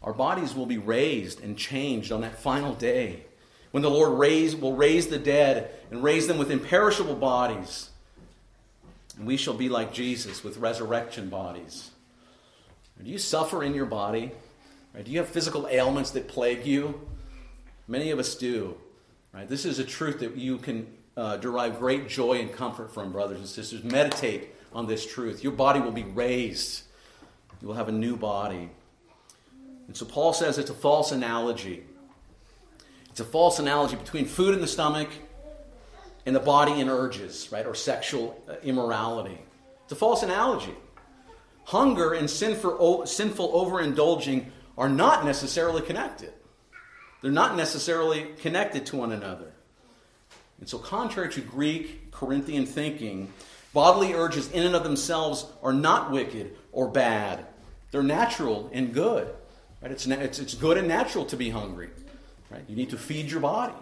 Our 0.03 0.13
bodies 0.13 0.55
will 0.55 0.67
be 0.67 0.77
raised 0.77 1.43
and 1.43 1.57
changed 1.57 2.13
on 2.13 2.21
that 2.21 2.39
final 2.39 2.75
day 2.75 3.25
when 3.71 3.83
the 3.83 3.91
Lord 3.91 4.19
raise, 4.19 4.55
will 4.55 4.77
raise 4.77 5.09
the 5.09 5.19
dead 5.19 5.71
and 5.91 6.01
raise 6.01 6.29
them 6.29 6.39
with 6.39 6.51
imperishable 6.51 7.17
bodies. 7.17 7.91
And 9.17 9.27
we 9.27 9.37
shall 9.37 9.55
be 9.55 9.69
like 9.69 9.93
Jesus 9.93 10.45
with 10.45 10.59
resurrection 10.59 11.29
bodies. 11.29 11.91
Do 13.03 13.11
you 13.11 13.19
suffer 13.19 13.65
in 13.65 13.75
your 13.75 13.87
body? 13.87 14.31
Do 15.03 15.11
you 15.11 15.19
have 15.19 15.29
physical 15.29 15.67
ailments 15.67 16.13
that 16.13 16.29
plague 16.29 16.65
you? 16.65 17.01
Many 17.89 18.11
of 18.13 18.19
us 18.21 18.37
do. 18.37 18.77
Right? 19.33 19.49
This 19.49 19.65
is 19.65 19.81
a 19.81 19.85
truth 19.85 20.21
that 20.21 20.37
you 20.37 20.59
can 20.59 20.87
uh, 21.17 21.37
derive 21.39 21.81
great 21.81 22.09
joy 22.09 22.35
and 22.35 22.53
comfort 22.53 22.95
from, 22.95 23.11
brothers 23.11 23.39
and 23.39 23.49
sisters. 23.49 23.83
Meditate 23.83 24.55
on 24.73 24.87
this 24.87 25.05
truth. 25.05 25.43
Your 25.43 25.53
body 25.53 25.81
will 25.81 25.93
be 25.93 26.05
raised. 26.05 26.83
You 27.61 27.69
will 27.69 27.75
have 27.75 27.89
a 27.89 27.93
new 27.93 28.17
body. 28.17 28.71
And 29.89 29.97
so 29.97 30.07
Paul 30.07 30.33
says 30.33 30.59
it's 30.59 30.71
a 30.71 30.75
false 30.75 31.11
analogy. 31.11 31.83
It's 33.11 33.21
a 33.21 33.25
false 33.25 33.59
analogy 33.59 33.97
between 33.97 34.27
food 34.27 34.55
in 34.55 34.61
the 34.61 34.67
stomach 34.67 35.09
and 36.27 36.35
the 36.35 36.41
body 36.41 36.81
in 36.81 36.89
urges, 36.89 37.49
right, 37.53 37.67
or 37.67 37.75
sexual 37.75 38.41
uh, 38.49 38.55
immorality. 38.63 39.39
It's 39.85 39.93
a 39.93 39.97
false 39.97 40.23
analogy. 40.23 40.75
Hunger 41.65 42.13
and 42.13 42.29
sinful, 42.31 43.07
sinful 43.07 43.53
overindulging 43.53 44.47
are 44.77 44.89
not 44.89 45.25
necessarily 45.25 45.83
connected. 45.83 46.33
They're 47.23 47.31
not 47.31 47.57
necessarily 47.57 48.27
connected 48.41 48.87
to 48.87 48.97
one 48.97 49.13
another. 49.13 49.53
And 50.61 50.69
so, 50.69 50.79
contrary 50.79 51.33
to 51.33 51.41
Greek 51.41 52.11
Corinthian 52.11 52.67
thinking, 52.67 53.33
bodily 53.73 54.15
urges 54.15 54.51
in 54.51 54.65
and 54.67 54.75
of 54.75 54.85
themselves 54.85 55.47
are 55.63 55.73
not 55.73 56.11
wicked 56.11 56.57
or 56.73 56.89
bad. 56.89 57.47
They're 57.91 58.03
natural 58.03 58.71
and 58.73 58.93
good. 58.93 59.29
Right? 59.81 59.91
It's, 59.91 60.07
it's, 60.07 60.39
it's 60.39 60.55
good 60.55 60.77
and 60.79 60.89
natural 60.89 61.25
to 61.27 61.37
be 61.37 61.51
hungry. 61.51 61.91
Right? 62.51 62.65
You 62.69 62.77
need 62.77 62.91
to 62.91 62.99
feed 62.99 63.31
your 63.31 63.41
body. 63.41 63.75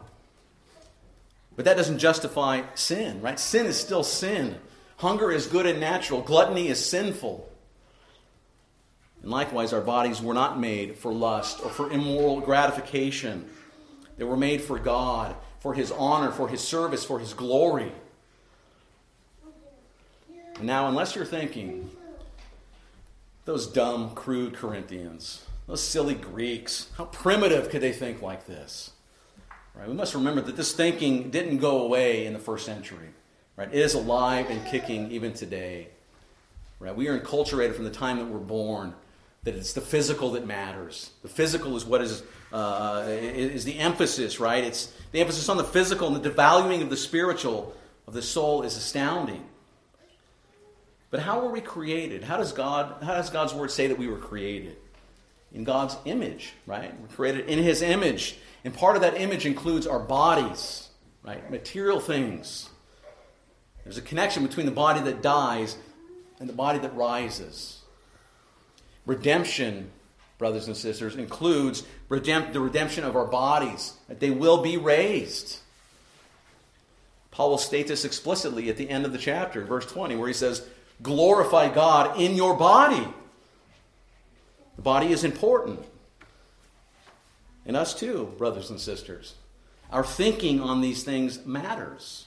But 1.56 1.66
that 1.66 1.76
doesn't 1.76 1.98
justify 1.98 2.62
sin, 2.74 3.20
right? 3.20 3.38
Sin 3.38 3.66
is 3.66 3.78
still 3.78 4.02
sin. 4.02 4.56
Hunger 4.96 5.30
is 5.30 5.46
good 5.46 5.66
and 5.66 5.80
natural. 5.80 6.22
Gluttony 6.22 6.68
is 6.68 6.84
sinful. 6.84 7.48
And 9.22 9.30
likewise, 9.30 9.72
our 9.72 9.80
bodies 9.80 10.20
were 10.20 10.34
not 10.34 10.58
made 10.58 10.96
for 10.96 11.12
lust 11.12 11.60
or 11.64 11.70
for 11.70 11.90
immoral 11.90 12.40
gratification. 12.40 13.48
They 14.16 14.24
were 14.24 14.36
made 14.36 14.60
for 14.60 14.78
God, 14.78 15.36
for 15.60 15.74
His 15.74 15.92
honor, 15.92 16.32
for 16.32 16.48
His 16.48 16.60
service, 16.60 17.04
for 17.04 17.20
His 17.20 17.32
glory. 17.32 17.92
Now, 20.60 20.88
unless 20.88 21.14
you're 21.14 21.24
thinking, 21.24 21.90
those 23.44 23.66
dumb, 23.66 24.14
crude 24.14 24.54
Corinthians, 24.54 25.44
those 25.66 25.82
silly 25.82 26.14
Greeks, 26.14 26.88
how 26.96 27.06
primitive 27.06 27.70
could 27.70 27.80
they 27.80 27.92
think 27.92 28.22
like 28.22 28.46
this? 28.46 28.90
Right? 29.74 29.88
We 29.88 29.94
must 29.94 30.14
remember 30.14 30.40
that 30.42 30.56
this 30.56 30.72
thinking 30.72 31.30
didn't 31.30 31.58
go 31.58 31.82
away 31.82 32.26
in 32.26 32.32
the 32.32 32.38
first 32.38 32.66
century. 32.66 33.08
Right? 33.56 33.68
It 33.68 33.78
is 33.78 33.94
alive 33.94 34.50
and 34.50 34.64
kicking 34.66 35.10
even 35.12 35.32
today. 35.32 35.88
Right? 36.80 36.94
We 36.94 37.08
are 37.08 37.18
enculturated 37.18 37.74
from 37.74 37.84
the 37.84 37.90
time 37.90 38.18
that 38.18 38.26
we're 38.26 38.38
born 38.38 38.94
that 39.44 39.56
it's 39.56 39.72
the 39.72 39.80
physical 39.80 40.32
that 40.32 40.46
matters. 40.46 41.10
The 41.22 41.28
physical 41.28 41.76
is 41.76 41.84
what 41.84 42.00
is 42.00 42.22
uh, 42.52 43.04
is 43.08 43.64
the 43.64 43.78
emphasis, 43.78 44.38
right? 44.38 44.62
It's 44.62 44.92
the 45.10 45.20
emphasis 45.20 45.48
on 45.48 45.56
the 45.56 45.64
physical 45.64 46.14
and 46.14 46.22
the 46.22 46.30
devaluing 46.30 46.82
of 46.82 46.90
the 46.90 46.96
spiritual 46.96 47.74
of 48.06 48.14
the 48.14 48.22
soul 48.22 48.62
is 48.62 48.76
astounding. 48.76 49.44
But 51.10 51.20
how 51.20 51.40
were 51.40 51.50
we 51.50 51.60
created? 51.60 52.22
How 52.22 52.36
does 52.36 52.52
God 52.52 53.02
how 53.02 53.14
does 53.14 53.30
God's 53.30 53.52
word 53.52 53.70
say 53.70 53.88
that 53.88 53.98
we 53.98 54.06
were 54.06 54.18
created? 54.18 54.76
In 55.52 55.64
God's 55.64 55.96
image, 56.06 56.54
right? 56.66 56.98
We're 56.98 57.08
created 57.08 57.46
in 57.46 57.58
his 57.58 57.82
image. 57.82 58.36
And 58.64 58.72
part 58.72 58.96
of 58.96 59.02
that 59.02 59.20
image 59.20 59.44
includes 59.44 59.86
our 59.86 59.98
bodies, 59.98 60.88
right? 61.24 61.50
Material 61.50 62.00
things. 62.00 62.70
There's 63.82 63.98
a 63.98 64.02
connection 64.02 64.46
between 64.46 64.66
the 64.66 64.72
body 64.72 65.00
that 65.00 65.20
dies 65.20 65.76
and 66.38 66.48
the 66.48 66.54
body 66.54 66.78
that 66.78 66.94
rises. 66.94 67.81
Redemption, 69.06 69.90
brothers 70.38 70.66
and 70.66 70.76
sisters, 70.76 71.16
includes 71.16 71.82
the 72.08 72.60
redemption 72.60 73.04
of 73.04 73.16
our 73.16 73.24
bodies, 73.24 73.94
that 74.08 74.20
they 74.20 74.30
will 74.30 74.62
be 74.62 74.76
raised. 74.76 75.58
Paul 77.30 77.50
will 77.50 77.58
state 77.58 77.88
this 77.88 78.04
explicitly 78.04 78.68
at 78.68 78.76
the 78.76 78.88
end 78.88 79.06
of 79.06 79.12
the 79.12 79.18
chapter, 79.18 79.64
verse 79.64 79.86
20, 79.86 80.16
where 80.16 80.28
he 80.28 80.34
says, 80.34 80.66
Glorify 81.02 81.74
God 81.74 82.20
in 82.20 82.36
your 82.36 82.54
body. 82.54 83.06
The 84.76 84.82
body 84.82 85.12
is 85.12 85.24
important. 85.24 85.80
And 87.66 87.76
us 87.76 87.94
too, 87.94 88.34
brothers 88.38 88.70
and 88.70 88.80
sisters. 88.80 89.34
Our 89.90 90.04
thinking 90.04 90.60
on 90.60 90.80
these 90.80 91.02
things 91.02 91.44
matters. 91.44 92.26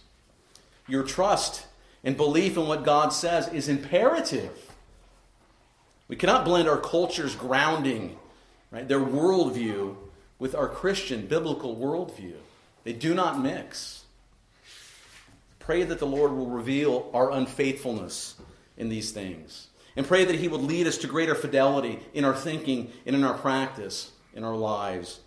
Your 0.88 1.04
trust 1.04 1.66
and 2.04 2.16
belief 2.18 2.58
in 2.58 2.68
what 2.68 2.84
God 2.84 3.10
says 3.10 3.48
is 3.50 3.68
imperative. 3.68 4.75
We 6.08 6.16
cannot 6.16 6.46
blend 6.46 6.68
our 6.68 6.78
culture's 6.78 7.36
grounding, 7.36 8.18
right, 8.72 8.88
their 8.88 9.00
worldview, 9.00 9.96
with 10.38 10.54
our 10.54 10.68
Christian 10.68 11.28
biblical 11.28 11.76
worldview. 11.76 12.36
They 12.84 12.94
do 12.94 13.14
not 13.14 13.42
mix. 13.42 14.04
Pray 15.60 15.84
that 15.84 16.00
the 16.00 16.06
Lord 16.06 16.32
will 16.34 16.50
reveal 16.50 17.10
our 17.14 17.32
unfaithfulness 17.32 18.36
in 18.78 18.90
these 18.90 19.12
things. 19.12 19.68
And 19.96 20.06
pray 20.06 20.26
that 20.26 20.36
He 20.36 20.48
would 20.48 20.62
lead 20.62 20.86
us 20.86 20.98
to 21.00 21.08
greater 21.08 21.34
fidelity 21.34 22.00
in 22.14 22.26
our 22.26 22.36
thinking 22.36 22.92
and 23.06 23.16
in 23.16 23.24
our 23.24 23.34
practice 23.34 24.12
in 24.36 24.44
our 24.44 24.56
lives. 24.56 25.22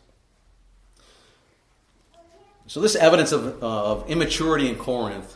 So, 2.67 2.81
this 2.81 2.95
evidence 2.95 3.33
of, 3.33 3.63
uh, 3.63 3.93
of 3.93 4.11
immaturity 4.11 4.69
in 4.69 4.77
Corinth 4.77 5.35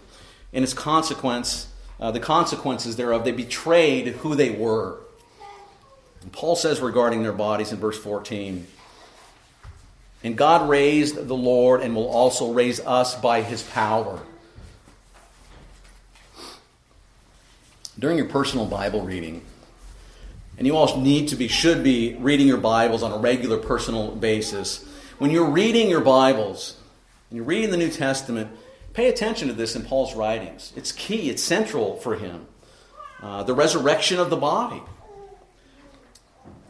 and 0.53 0.63
its 0.63 0.75
consequence, 0.75 1.69
uh, 1.99 2.11
the 2.11 2.21
consequences 2.21 2.97
thereof, 2.97 3.25
they 3.25 3.33
betrayed 3.33 4.09
who 4.09 4.35
they 4.35 4.51
were. 4.51 5.01
And 6.23 6.33
Paul 6.33 6.57
says 6.57 6.81
regarding 6.81 7.23
their 7.23 7.33
bodies 7.33 7.73
in 7.73 7.79
verse 7.79 7.99
14 7.99 8.67
And 10.23 10.37
God 10.37 10.69
raised 10.69 11.27
the 11.27 11.37
Lord 11.37 11.81
and 11.81 11.95
will 11.95 12.09
also 12.09 12.53
raise 12.53 12.81
us 12.81 13.15
by 13.15 13.43
his 13.43 13.63
power. 13.63 14.21
During 17.99 18.17
your 18.17 18.29
personal 18.29 18.67
Bible 18.67 19.03
reading, 19.03 19.43
and 20.59 20.67
you 20.67 20.77
all 20.77 21.01
need 21.01 21.29
to 21.29 21.37
be, 21.37 21.49
should 21.49 21.83
be 21.83 22.15
reading 22.15 22.47
your 22.47 22.59
Bibles 22.59 23.03
on 23.03 23.13
a 23.13 23.19
regular 23.19 23.59
personal 23.59 24.15
basis. 24.15 24.87
When 25.19 25.31
you're 25.31 25.51
reading 25.51 25.91
your 25.91 26.01
Bibles, 26.01 26.77
and 27.31 27.37
you're 27.37 27.47
reading 27.47 27.71
the 27.71 27.77
New 27.77 27.91
Testament, 27.91 28.51
pay 28.93 29.09
attention 29.09 29.49
to 29.49 29.55
this 29.55 29.75
in 29.75 29.83
Paul's 29.83 30.15
writings. 30.15 30.73
It's 30.77 30.93
key, 30.93 31.31
it's 31.31 31.43
central 31.43 31.97
for 31.97 32.17
him. 32.17 32.47
Uh, 33.23 33.43
the 33.43 33.55
resurrection 33.55 34.19
of 34.19 34.31
the 34.31 34.37
body. 34.37 34.83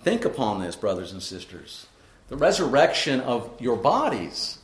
Think 0.03 0.25
upon 0.25 0.61
this, 0.61 0.75
brothers 0.75 1.13
and 1.13 1.23
sisters. 1.23 1.87
The 2.29 2.37
resurrection 2.37 3.21
of 3.21 3.51
your 3.61 3.77
bodies. 3.77 4.59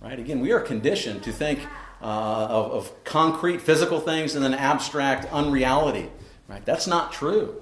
Right? 0.00 0.18
Again, 0.18 0.40
we 0.40 0.52
are 0.52 0.60
conditioned 0.60 1.22
to 1.24 1.32
think 1.32 1.60
uh, 2.00 2.04
of, 2.04 2.72
of 2.72 3.04
concrete 3.04 3.60
physical 3.60 3.98
things 3.98 4.34
and 4.34 4.44
then 4.44 4.54
abstract 4.54 5.32
unreality. 5.32 6.10
Right? 6.48 6.64
That's 6.64 6.86
not 6.86 7.12
true. 7.12 7.60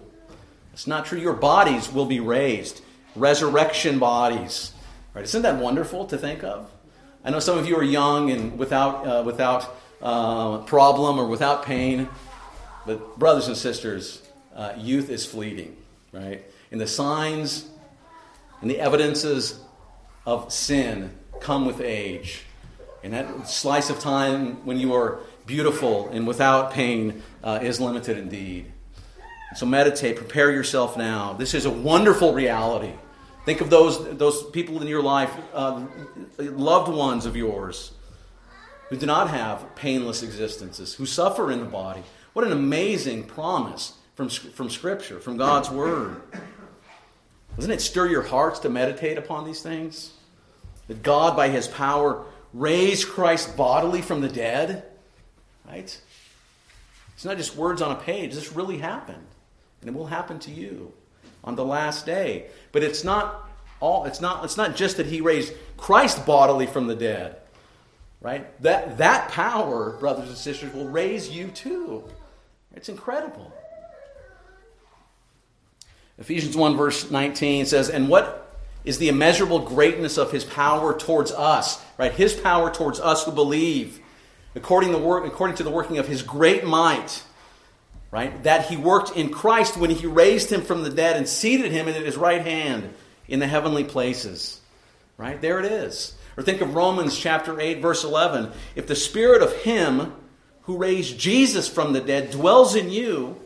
It's 0.73 0.87
not 0.87 1.07
true. 1.07 1.19
Your 1.19 1.35
bodies 1.35 1.93
will 1.93 2.07
be 2.07 2.21
raised. 2.21 2.83
Resurrection 3.15 3.99
bodies. 3.99 4.73
Right? 5.15 5.25
Isn't 5.25 5.43
that 5.43 5.57
wonderful 5.57 6.07
to 6.07 6.19
think 6.19 6.43
of? 6.43 6.71
I 7.25 7.31
know 7.31 7.39
some 7.39 7.57
of 7.57 7.67
you 7.69 7.77
are 7.77 7.85
young 7.85 8.31
and 8.31 8.59
without, 8.59 9.07
uh, 9.07 9.23
without 9.25 9.77
uh, 10.03 10.59
problem 10.59 11.19
or 11.21 11.29
without 11.29 11.65
pain, 11.65 12.09
but 12.85 13.19
brothers 13.19 13.47
and 13.47 13.57
sisters, 13.57 14.23
uh, 14.57 14.73
youth 14.77 15.09
is 15.09 15.25
fleeting, 15.25 15.77
right? 16.11 16.45
And 16.73 16.81
the 16.81 16.87
signs 16.87 17.69
and 18.63 18.71
the 18.71 18.81
evidences 18.81 19.61
of 20.27 20.53
sin 20.53 21.17
come 21.41 21.67
with 21.67 21.81
age. 21.81 22.45
And 23.05 23.13
that 23.13 23.49
slice 23.49 23.91
of 23.91 24.01
time 24.01 24.65
when 24.65 24.79
you 24.79 24.95
are 24.95 25.21
beautiful 25.45 26.09
and 26.09 26.27
without 26.27 26.73
pain 26.73 27.23
uh, 27.45 27.59
is 27.63 27.81
limited 27.81 28.17
indeed. 28.17 28.73
So 29.55 29.67
meditate, 29.67 30.17
prepare 30.17 30.51
yourself 30.51 30.97
now. 30.97 31.35
This 31.35 31.53
is 31.53 31.67
a 31.67 31.71
wonderful 31.71 32.33
reality. 32.33 32.93
Think 33.45 33.61
of 33.61 33.69
those, 33.69 34.17
those 34.17 34.49
people 34.51 34.81
in 34.81 34.89
your 34.89 35.03
life, 35.03 35.31
uh, 35.53 35.85
loved 36.39 36.91
ones 36.91 37.27
of 37.27 37.37
yours, 37.37 37.93
who 38.89 38.97
do 38.97 39.05
not 39.05 39.29
have 39.29 39.75
painless 39.75 40.23
existences, 40.23 40.95
who 40.95 41.05
suffer 41.05 41.51
in 41.51 41.59
the 41.59 41.67
body. 41.67 42.03
What 42.33 42.47
an 42.47 42.53
amazing 42.53 43.25
promise 43.25 43.95
from, 44.15 44.29
from 44.29 44.71
Scripture, 44.71 45.19
from 45.19 45.37
God's 45.37 45.71
Word. 45.71 46.23
Doesn't 47.57 47.71
it 47.71 47.81
stir 47.81 48.09
your 48.09 48.23
hearts 48.23 48.61
to 48.61 48.69
meditate 48.69 49.19
upon 49.19 49.45
these 49.45 49.63
things? 49.63 50.13
That 50.89 51.03
God, 51.03 51.37
by 51.37 51.49
His 51.49 51.69
power, 51.69 52.25
raised 52.53 53.09
Christ 53.09 53.57
bodily 53.57 54.03
from 54.03 54.21
the 54.21 54.29
dead? 54.29 54.85
Right? 55.67 56.01
It's 57.15 57.25
not 57.25 57.37
just 57.37 57.57
words 57.57 57.83
on 57.83 57.93
a 57.93 58.01
page. 58.01 58.35
This 58.35 58.53
really 58.53 58.79
happened. 58.79 59.27
And 59.81 59.89
it 59.89 59.95
will 59.95 60.07
happen 60.07 60.39
to 60.41 60.51
you 60.51 60.93
on 61.45 61.55
the 61.55 61.65
last 61.65 62.07
day. 62.07 62.47
But 62.73 62.83
it's 62.83 63.05
not 63.05 63.49
all 63.81 64.05
it's 64.05 64.21
not 64.21 64.45
it's 64.45 64.57
not 64.57 64.77
just 64.77 64.97
that 64.97 65.07
he 65.07 65.21
raised 65.21 65.53
Christ 65.77 66.25
bodily 66.25 66.67
from 66.67 66.87
the 66.87 66.95
dead. 66.95 67.37
Right? 68.21 68.61
That 68.63 68.99
that 68.99 69.29
power, 69.31 69.97
brothers 69.99 70.29
and 70.29 70.39
sisters, 70.39 70.73
will 70.73 70.89
raise 70.89 71.29
you 71.29 71.49
too. 71.49 72.05
It's 72.75 72.89
incredible. 72.89 73.53
Ephesians 76.19 76.57
1 76.57 76.77
verse 76.77 77.11
19 77.11 77.67
says, 77.67 77.89
"And 77.89 78.09
what 78.09 78.55
is 78.85 78.99
the 78.99 79.09
immeasurable 79.09 79.61
greatness 79.61 80.19
of 80.19 80.31
his 80.31 80.45
power 80.45 80.97
towards 80.97 81.33
us?" 81.33 81.79
Right? 81.99 82.13
His 82.13 82.33
power 82.35 82.71
towards 82.71 83.01
us 83.01 83.25
who 83.25 83.33
believe, 83.33 84.01
according, 84.55 84.93
the 84.93 84.99
according 84.99 85.57
to 85.57 85.63
the 85.63 85.71
working 85.71 85.99
of 85.99 86.09
his 86.09 86.23
great 86.23 86.65
might 86.65 87.23
right? 88.13 88.43
That 88.45 88.67
he 88.67 88.77
worked 88.77 89.17
in 89.17 89.31
Christ 89.31 89.77
when 89.77 89.91
he 89.91 90.07
raised 90.07 90.53
him 90.53 90.63
from 90.63 90.85
the 90.85 90.91
dead 90.91 91.17
and 91.17 91.29
seated 91.29 91.73
him 91.73 91.89
at 91.89 91.97
his 91.97 92.17
right 92.17 92.43
hand 92.43 92.95
in 93.27 93.41
the 93.41 93.49
heavenly 93.49 93.83
places. 93.83 94.61
Right? 95.17 95.41
There 95.41 95.59
it 95.59 95.65
is. 95.65 96.15
Or 96.37 96.43
think 96.43 96.61
of 96.61 96.75
Romans 96.75 97.19
chapter 97.19 97.59
8, 97.59 97.81
verse 97.81 98.05
11. 98.05 98.53
If 98.77 98.87
the 98.87 98.95
spirit 98.95 99.43
of 99.43 99.55
him 99.63 100.13
who 100.63 100.77
raised 100.77 101.19
Jesus 101.19 101.69
from 101.69 101.93
the 101.93 102.01
dead 102.01 102.31
dwells 102.31 102.77
in 102.77 102.91
you, 102.91 103.37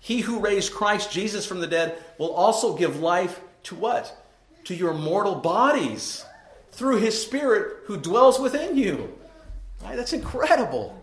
he 0.00 0.20
who 0.20 0.40
raised 0.40 0.72
Christ 0.72 1.12
Jesus 1.12 1.46
from 1.46 1.60
the 1.60 1.66
dead 1.66 2.02
will 2.18 2.32
also 2.32 2.76
give 2.76 3.00
life 3.00 3.40
to 3.64 3.74
what? 3.74 4.16
To 4.64 4.74
your 4.74 4.94
mortal 4.94 5.34
bodies 5.34 6.24
through 6.72 6.96
his 6.96 7.20
spirit 7.20 7.84
who 7.84 7.98
dwells 7.98 8.40
within 8.40 8.76
you. 8.76 9.16
Right? 9.82 9.96
That's 9.96 10.14
incredible. 10.14 10.98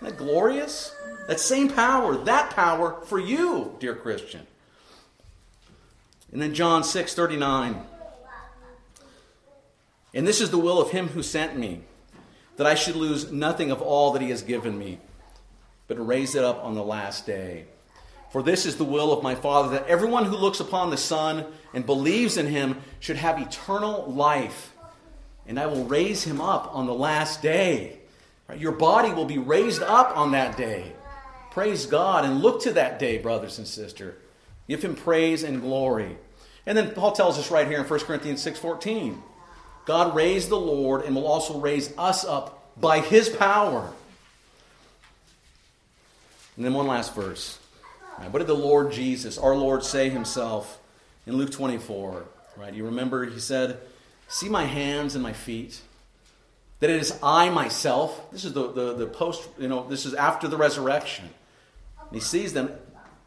Isn't 0.00 0.16
that 0.16 0.24
glorious? 0.24 0.94
That 1.28 1.38
same 1.38 1.68
power, 1.68 2.16
that 2.24 2.50
power 2.50 3.00
for 3.04 3.18
you, 3.18 3.76
dear 3.78 3.94
Christian. 3.94 4.46
And 6.32 6.40
then 6.40 6.54
John 6.54 6.82
6 6.82 7.14
39. 7.14 7.80
And 10.14 10.26
this 10.26 10.40
is 10.40 10.50
the 10.50 10.58
will 10.58 10.80
of 10.80 10.90
him 10.90 11.08
who 11.08 11.22
sent 11.22 11.58
me, 11.58 11.82
that 12.56 12.66
I 12.66 12.74
should 12.74 12.96
lose 12.96 13.32
nothing 13.32 13.70
of 13.70 13.82
all 13.82 14.12
that 14.12 14.22
he 14.22 14.30
has 14.30 14.42
given 14.42 14.78
me, 14.78 15.00
but 15.88 16.04
raise 16.06 16.34
it 16.34 16.44
up 16.44 16.64
on 16.64 16.74
the 16.74 16.84
last 16.84 17.26
day. 17.26 17.66
For 18.34 18.42
this 18.42 18.66
is 18.66 18.74
the 18.74 18.84
will 18.84 19.12
of 19.12 19.22
my 19.22 19.36
Father, 19.36 19.68
that 19.68 19.86
everyone 19.86 20.24
who 20.24 20.36
looks 20.36 20.58
upon 20.58 20.90
the 20.90 20.96
Son 20.96 21.46
and 21.72 21.86
believes 21.86 22.36
in 22.36 22.48
him 22.48 22.82
should 22.98 23.14
have 23.14 23.40
eternal 23.40 24.06
life, 24.12 24.72
and 25.46 25.56
I 25.56 25.66
will 25.66 25.84
raise 25.84 26.24
him 26.24 26.40
up 26.40 26.74
on 26.74 26.86
the 26.86 26.94
last 26.94 27.42
day. 27.42 28.00
Your 28.56 28.72
body 28.72 29.12
will 29.12 29.24
be 29.24 29.38
raised 29.38 29.84
up 29.84 30.16
on 30.16 30.32
that 30.32 30.56
day. 30.56 30.94
Praise 31.52 31.86
God 31.86 32.24
and 32.24 32.40
look 32.40 32.60
to 32.62 32.72
that 32.72 32.98
day, 32.98 33.18
brothers 33.18 33.58
and 33.58 33.68
sisters. 33.68 34.16
Give 34.66 34.82
him 34.82 34.96
praise 34.96 35.44
and 35.44 35.60
glory. 35.60 36.18
And 36.66 36.76
then 36.76 36.90
Paul 36.90 37.12
tells 37.12 37.38
us 37.38 37.52
right 37.52 37.68
here 37.68 37.78
in 37.78 37.84
1 37.84 38.00
Corinthians 38.00 38.42
6:14. 38.42 39.22
God 39.84 40.12
raised 40.12 40.48
the 40.48 40.58
Lord 40.58 41.02
and 41.02 41.14
will 41.14 41.28
also 41.28 41.60
raise 41.60 41.96
us 41.96 42.24
up 42.24 42.72
by 42.80 42.98
his 42.98 43.28
power. 43.28 43.92
And 46.56 46.64
then 46.64 46.74
one 46.74 46.88
last 46.88 47.14
verse. 47.14 47.60
Right, 48.18 48.30
what 48.30 48.38
did 48.38 48.48
the 48.48 48.54
Lord 48.54 48.92
Jesus, 48.92 49.38
our 49.38 49.56
Lord, 49.56 49.82
say 49.82 50.08
himself 50.08 50.80
in 51.26 51.36
Luke 51.36 51.50
24? 51.50 52.24
Right? 52.56 52.72
You 52.72 52.84
remember 52.86 53.24
he 53.24 53.40
said, 53.40 53.78
See 54.28 54.48
my 54.48 54.64
hands 54.64 55.14
and 55.14 55.22
my 55.22 55.32
feet? 55.32 55.80
That 56.80 56.90
it 56.90 57.00
is 57.00 57.18
I 57.22 57.50
myself. 57.50 58.30
This 58.30 58.44
is 58.44 58.52
the, 58.52 58.72
the, 58.72 58.94
the 58.94 59.06
post, 59.06 59.48
you 59.58 59.68
know, 59.68 59.88
this 59.88 60.06
is 60.06 60.14
after 60.14 60.48
the 60.48 60.56
resurrection. 60.56 61.24
And 62.00 62.10
he 62.12 62.20
sees 62.20 62.52
them. 62.52 62.70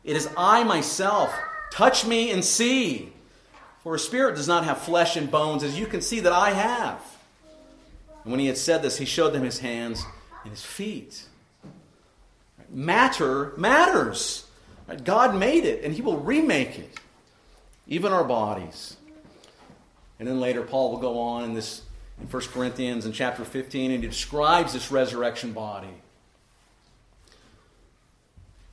It 0.03 0.15
is 0.15 0.29
I 0.37 0.63
myself. 0.63 1.33
Touch 1.71 2.05
me 2.05 2.31
and 2.31 2.43
see. 2.43 3.11
For 3.83 3.95
a 3.95 3.99
spirit 3.99 4.35
does 4.35 4.47
not 4.47 4.65
have 4.65 4.79
flesh 4.79 5.15
and 5.15 5.29
bones, 5.29 5.63
as 5.63 5.79
you 5.79 5.85
can 5.85 6.01
see 6.01 6.19
that 6.21 6.33
I 6.33 6.51
have. 6.51 7.01
And 8.23 8.31
when 8.31 8.39
he 8.39 8.47
had 8.47 8.57
said 8.57 8.81
this, 8.81 8.97
he 8.97 9.05
showed 9.05 9.31
them 9.31 9.43
his 9.43 9.59
hands 9.59 10.03
and 10.43 10.51
his 10.51 10.63
feet. 10.63 11.25
Matter 12.69 13.53
matters. 13.57 14.46
God 15.03 15.35
made 15.35 15.65
it, 15.65 15.83
and 15.83 15.93
he 15.93 16.01
will 16.01 16.17
remake 16.17 16.79
it, 16.79 16.99
even 17.87 18.13
our 18.13 18.23
bodies. 18.23 18.95
And 20.19 20.27
then 20.27 20.39
later, 20.39 20.61
Paul 20.61 20.91
will 20.91 20.99
go 20.99 21.19
on 21.19 21.43
in 21.43 21.53
this 21.53 21.81
in 22.19 22.27
1 22.27 22.43
Corinthians 22.47 23.05
in 23.05 23.11
chapter 23.11 23.45
15, 23.45 23.91
and 23.91 24.03
he 24.03 24.09
describes 24.09 24.73
this 24.73 24.91
resurrection 24.91 25.53
body. 25.53 25.89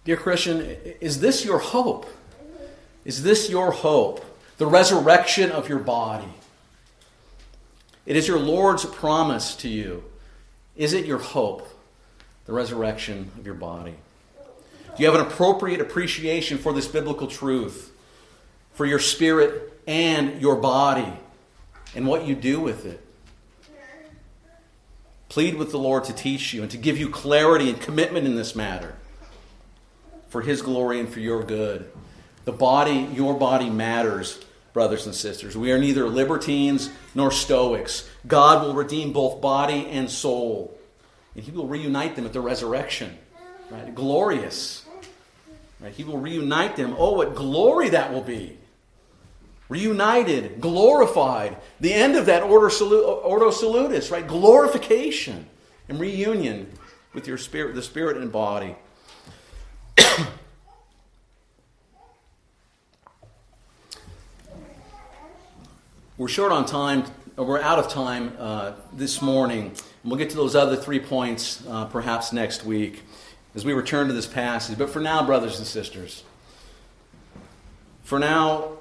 Dear 0.05 0.17
Christian, 0.17 0.61
is 1.01 1.21
this 1.21 1.45
your 1.45 1.59
hope? 1.59 2.07
Is 3.05 3.23
this 3.23 3.51
your 3.51 3.71
hope? 3.71 4.25
the 4.59 4.67
resurrection 4.67 5.51
of 5.51 5.69
your 5.69 5.79
body. 5.79 6.33
It 8.07 8.17
is 8.17 8.29
your 8.29 8.39
Lord's 8.39 8.85
promise 8.85 9.57
to 9.57 9.69
you. 9.69 10.05
Is 10.77 10.93
it 10.93 11.07
your 11.07 11.19
hope, 11.19 11.69
the 12.47 12.53
resurrection 12.53 13.31
of 13.39 13.47
your 13.47 13.55
body? 13.55 13.95
Do 14.97 15.03
you 15.03 15.11
have 15.11 15.21
an 15.21 15.27
appropriate 15.27 15.81
appreciation 15.81 16.59
for 16.59 16.73
this 16.73 16.87
biblical 16.87 17.27
truth, 17.27 17.93
for 18.75 18.87
your 18.87 19.01
spirit 19.01 19.81
and 19.87 20.41
your 20.41 20.57
body, 20.57 21.13
and 21.95 22.07
what 22.07 22.27
you 22.27 22.35
do 22.35 22.61
with 22.61 22.87
it? 22.87 23.01
Plead 25.29 25.57
with 25.57 25.73
the 25.73 25.79
Lord 25.79 26.05
to 26.05 26.13
teach 26.13 26.55
you 26.55 26.63
and 26.63 26.71
to 26.71 26.77
give 26.77 26.97
you 26.97 27.11
clarity 27.11 27.69
and 27.69 27.81
commitment 27.81 28.25
in 28.25 28.37
this 28.37 28.55
matter 28.55 28.95
for 30.29 30.43
His 30.43 30.63
glory 30.63 31.01
and 31.01 31.09
for 31.09 31.19
your 31.19 31.43
good. 31.43 31.91
The 32.45 32.53
body, 32.53 33.09
your 33.15 33.35
body 33.35 33.71
matters, 33.71 34.39
brothers 34.73 35.07
and 35.07 35.15
sisters. 35.15 35.57
We 35.57 35.73
are 35.73 35.79
neither 35.79 36.07
libertines 36.07 36.89
nor 37.17 37.33
Stoics. 37.33 38.09
God 38.27 38.65
will 38.65 38.75
redeem 38.75 39.13
both 39.13 39.41
body 39.41 39.87
and 39.87 40.09
soul, 40.09 40.79
and 41.35 41.43
He 41.45 41.51
will 41.51 41.67
reunite 41.67 42.15
them 42.15 42.27
at 42.27 42.33
the 42.33 42.41
resurrection. 42.41 43.19
Right? 43.71 43.93
Glorious. 43.95 44.84
Right? 45.85 45.93
He 45.93 46.03
will 46.03 46.17
reunite 46.17 46.77
them. 46.77 46.97
Oh, 46.99 47.13
what 47.13 47.35
glory 47.35 47.91
that 47.91 48.11
will 48.11 48.23
be! 48.23 48.57
Reunited, 49.69 50.59
glorified. 50.59 51.59
The 51.79 51.93
end 51.93 52.17
of 52.17 52.25
that 52.25 52.43
ordo, 52.43 52.75
ordo 53.23 53.51
salutis, 53.51 54.11
right? 54.11 54.27
Glorification 54.27 55.47
and 55.91 56.01
reunion 56.01 56.73
with 57.13 57.27
your 57.27 57.37
spirit, 57.37 57.75
the 57.75 57.83
spirit 57.83 58.17
and 58.17 58.33
body. 58.33 58.77
We're 66.17 66.29
short 66.29 66.53
on 66.53 66.65
time, 66.65 67.05
we're 67.37 67.61
out 67.61 67.79
of 67.79 67.89
time 67.89 68.33
uh, 68.39 68.73
this 68.95 69.21
morning. 69.21 69.67
And 69.67 69.83
we'll 70.05 70.17
get 70.17 70.31
to 70.31 70.37
those 70.37 70.55
other 70.55 70.77
three 70.77 71.01
points 71.01 71.63
uh, 71.69 71.85
perhaps 71.87 72.33
next 72.33 72.65
week 72.65 73.03
as 73.55 73.65
we 73.65 73.73
return 73.73 74.09
to 74.09 74.13
this 74.13 74.27
passage. 74.27 74.79
But 74.79 74.91
for 74.91 75.01
now, 75.01 75.25
brothers 75.25 75.59
and 75.59 75.67
sisters, 75.67 76.25
for 78.03 78.19
now, 78.19 78.73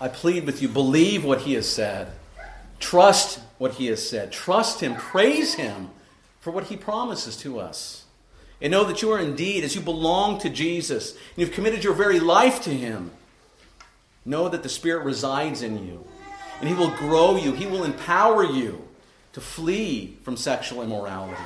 I 0.00 0.08
plead 0.08 0.46
with 0.46 0.62
you 0.62 0.68
believe 0.68 1.24
what 1.24 1.42
he 1.42 1.54
has 1.54 1.68
said, 1.68 2.12
trust 2.78 3.40
what 3.58 3.74
he 3.74 3.86
has 3.86 4.06
said, 4.06 4.32
trust 4.32 4.80
him, 4.80 4.94
praise 4.94 5.54
him 5.54 5.90
for 6.40 6.50
what 6.50 6.64
he 6.64 6.76
promises 6.76 7.36
to 7.38 7.58
us. 7.58 8.04
And 8.60 8.70
know 8.70 8.84
that 8.84 9.02
you 9.02 9.12
are 9.12 9.18
indeed, 9.18 9.64
as 9.64 9.74
you 9.74 9.82
belong 9.82 10.38
to 10.40 10.48
Jesus, 10.48 11.12
and 11.12 11.20
you've 11.36 11.52
committed 11.52 11.84
your 11.84 11.92
very 11.92 12.20
life 12.20 12.62
to 12.62 12.70
him, 12.70 13.10
know 14.24 14.48
that 14.48 14.62
the 14.62 14.68
Spirit 14.68 15.04
resides 15.04 15.62
in 15.62 15.86
you 15.86 16.06
and 16.60 16.68
He 16.68 16.74
will 16.74 16.90
grow 16.90 17.36
you, 17.36 17.52
He 17.52 17.66
will 17.66 17.84
empower 17.84 18.44
you 18.44 18.86
to 19.32 19.40
flee 19.40 20.16
from 20.22 20.36
sexual 20.36 20.82
immorality. 20.82 21.40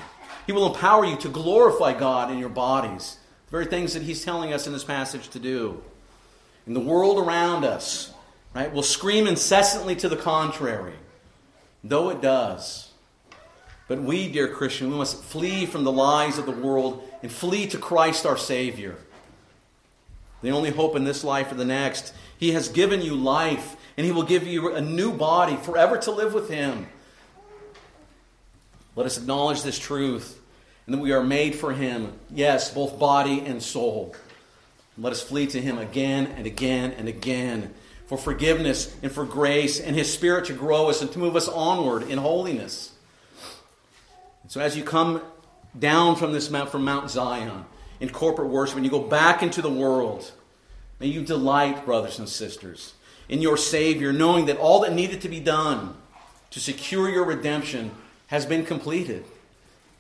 He 0.51 0.53
will 0.53 0.75
empower 0.75 1.05
you 1.05 1.17
to 1.19 1.29
glorify 1.29 1.97
God 1.97 2.33
in 2.33 2.39
your 2.39 2.49
bodies, 2.49 3.19
the 3.47 3.53
very 3.53 3.67
things 3.67 3.95
that 3.95 4.03
He's 4.03 4.25
telling 4.25 4.53
us 4.53 4.67
in 4.67 4.73
this 4.73 4.83
passage 4.83 5.29
to 5.29 5.39
do. 5.39 5.81
And 6.67 6.75
the 6.75 6.81
world 6.81 7.25
around 7.25 7.65
us, 7.65 8.13
right, 8.53 8.73
will 8.73 8.83
scream 8.83 9.29
incessantly 9.29 9.95
to 9.95 10.09
the 10.09 10.17
contrary, 10.17 10.97
though 11.85 12.11
it 12.11 12.21
does. 12.21 12.91
But 13.87 14.03
we, 14.03 14.27
dear 14.27 14.49
Christian, 14.49 14.91
we 14.91 14.97
must 14.97 15.23
flee 15.23 15.67
from 15.67 15.85
the 15.85 15.93
lies 15.93 16.37
of 16.37 16.47
the 16.47 16.51
world 16.51 17.09
and 17.23 17.31
flee 17.31 17.69
to 17.69 17.79
Christ 17.79 18.27
our 18.27 18.37
Savior. 18.37 18.97
The 20.43 20.51
only 20.51 20.71
hope 20.71 20.97
in 20.97 21.05
this 21.05 21.23
life 21.23 21.53
or 21.53 21.55
the 21.55 21.65
next. 21.65 22.13
He 22.39 22.55
has 22.55 22.69
given 22.69 23.03
you 23.03 23.15
life 23.15 23.77
and 23.97 24.05
He 24.05 24.11
will 24.11 24.25
give 24.25 24.49
you 24.49 24.75
a 24.75 24.81
new 24.81 25.13
body 25.13 25.55
forever 25.55 25.97
to 25.99 26.11
live 26.11 26.35
with 26.35 26.51
Him. 26.51 26.89
Let 28.97 29.07
us 29.07 29.17
acknowledge 29.17 29.63
this 29.63 29.79
truth 29.79 30.39
and 30.87 30.95
that 30.95 31.01
we 31.01 31.13
are 31.13 31.23
made 31.23 31.55
for 31.55 31.73
Him, 31.73 32.13
yes, 32.31 32.73
both 32.73 32.99
body 32.99 33.41
and 33.41 33.63
soul. 33.63 34.15
Let 34.99 35.13
us 35.13 35.23
flee 35.23 35.47
to 35.49 35.61
Him 35.61 35.79
again 35.79 36.27
and 36.37 36.47
again 36.47 36.93
and 36.93 37.09
again 37.09 37.73
for 38.07 38.19
forgiveness 38.19 38.95
and 39.03 39.13
for 39.13 39.25
grace 39.25 39.81
and 39.81 39.95
His 39.95 40.13
Spirit 40.13 40.47
to 40.47 40.53
grow 40.53 40.91
us 40.91 41.01
and 41.01 41.11
to 41.13 41.19
move 41.19 41.37
us 41.37 41.49
onward 41.49 42.03
in 42.03 42.19
holiness. 42.19 42.93
So 44.49 44.61
as 44.61 44.77
you 44.77 44.83
come 44.83 45.23
down 45.79 46.17
from 46.17 46.33
this 46.33 46.51
mount, 46.51 46.71
from 46.71 46.85
Mount 46.85 47.09
Zion 47.09 47.65
in 48.01 48.11
corporate 48.11 48.49
worship, 48.49 48.77
and 48.77 48.85
you 48.85 48.91
go 48.91 49.01
back 49.03 49.43
into 49.43 49.63
the 49.63 49.71
world, 49.71 50.33
may 50.99 51.07
you 51.07 51.23
delight, 51.23 51.85
brothers 51.85 52.19
and 52.19 52.29
sisters 52.29 52.95
in 53.29 53.41
your 53.41 53.57
Savior, 53.57 54.13
knowing 54.13 54.47
that 54.47 54.57
all 54.59 54.81
that 54.81 54.93
needed 54.93 55.21
to 55.21 55.29
be 55.29 55.39
done 55.39 55.95
to 56.51 56.59
secure 56.59 57.09
your 57.09 57.25
redemption 57.25 57.93
has 58.27 58.45
been 58.45 58.67
completed. 58.67 59.25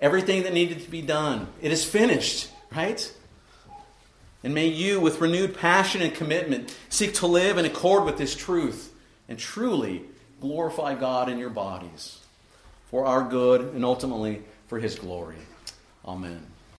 Everything 0.00 0.44
that 0.44 0.54
needed 0.54 0.82
to 0.82 0.90
be 0.90 1.02
done, 1.02 1.48
it 1.60 1.72
is 1.72 1.84
finished, 1.84 2.50
right? 2.74 3.12
And 4.42 4.54
may 4.54 4.66
you, 4.66 5.00
with 5.00 5.20
renewed 5.20 5.54
passion 5.56 6.00
and 6.00 6.14
commitment, 6.14 6.74
seek 6.88 7.14
to 7.14 7.26
live 7.26 7.58
in 7.58 7.66
accord 7.66 8.04
with 8.04 8.16
this 8.16 8.34
truth 8.34 8.94
and 9.28 9.38
truly 9.38 10.02
glorify 10.40 10.94
God 10.94 11.28
in 11.28 11.38
your 11.38 11.50
bodies 11.50 12.18
for 12.90 13.04
our 13.04 13.22
good 13.22 13.74
and 13.74 13.84
ultimately 13.84 14.42
for 14.68 14.78
His 14.78 14.98
glory. 14.98 15.36
Amen. 16.06 16.49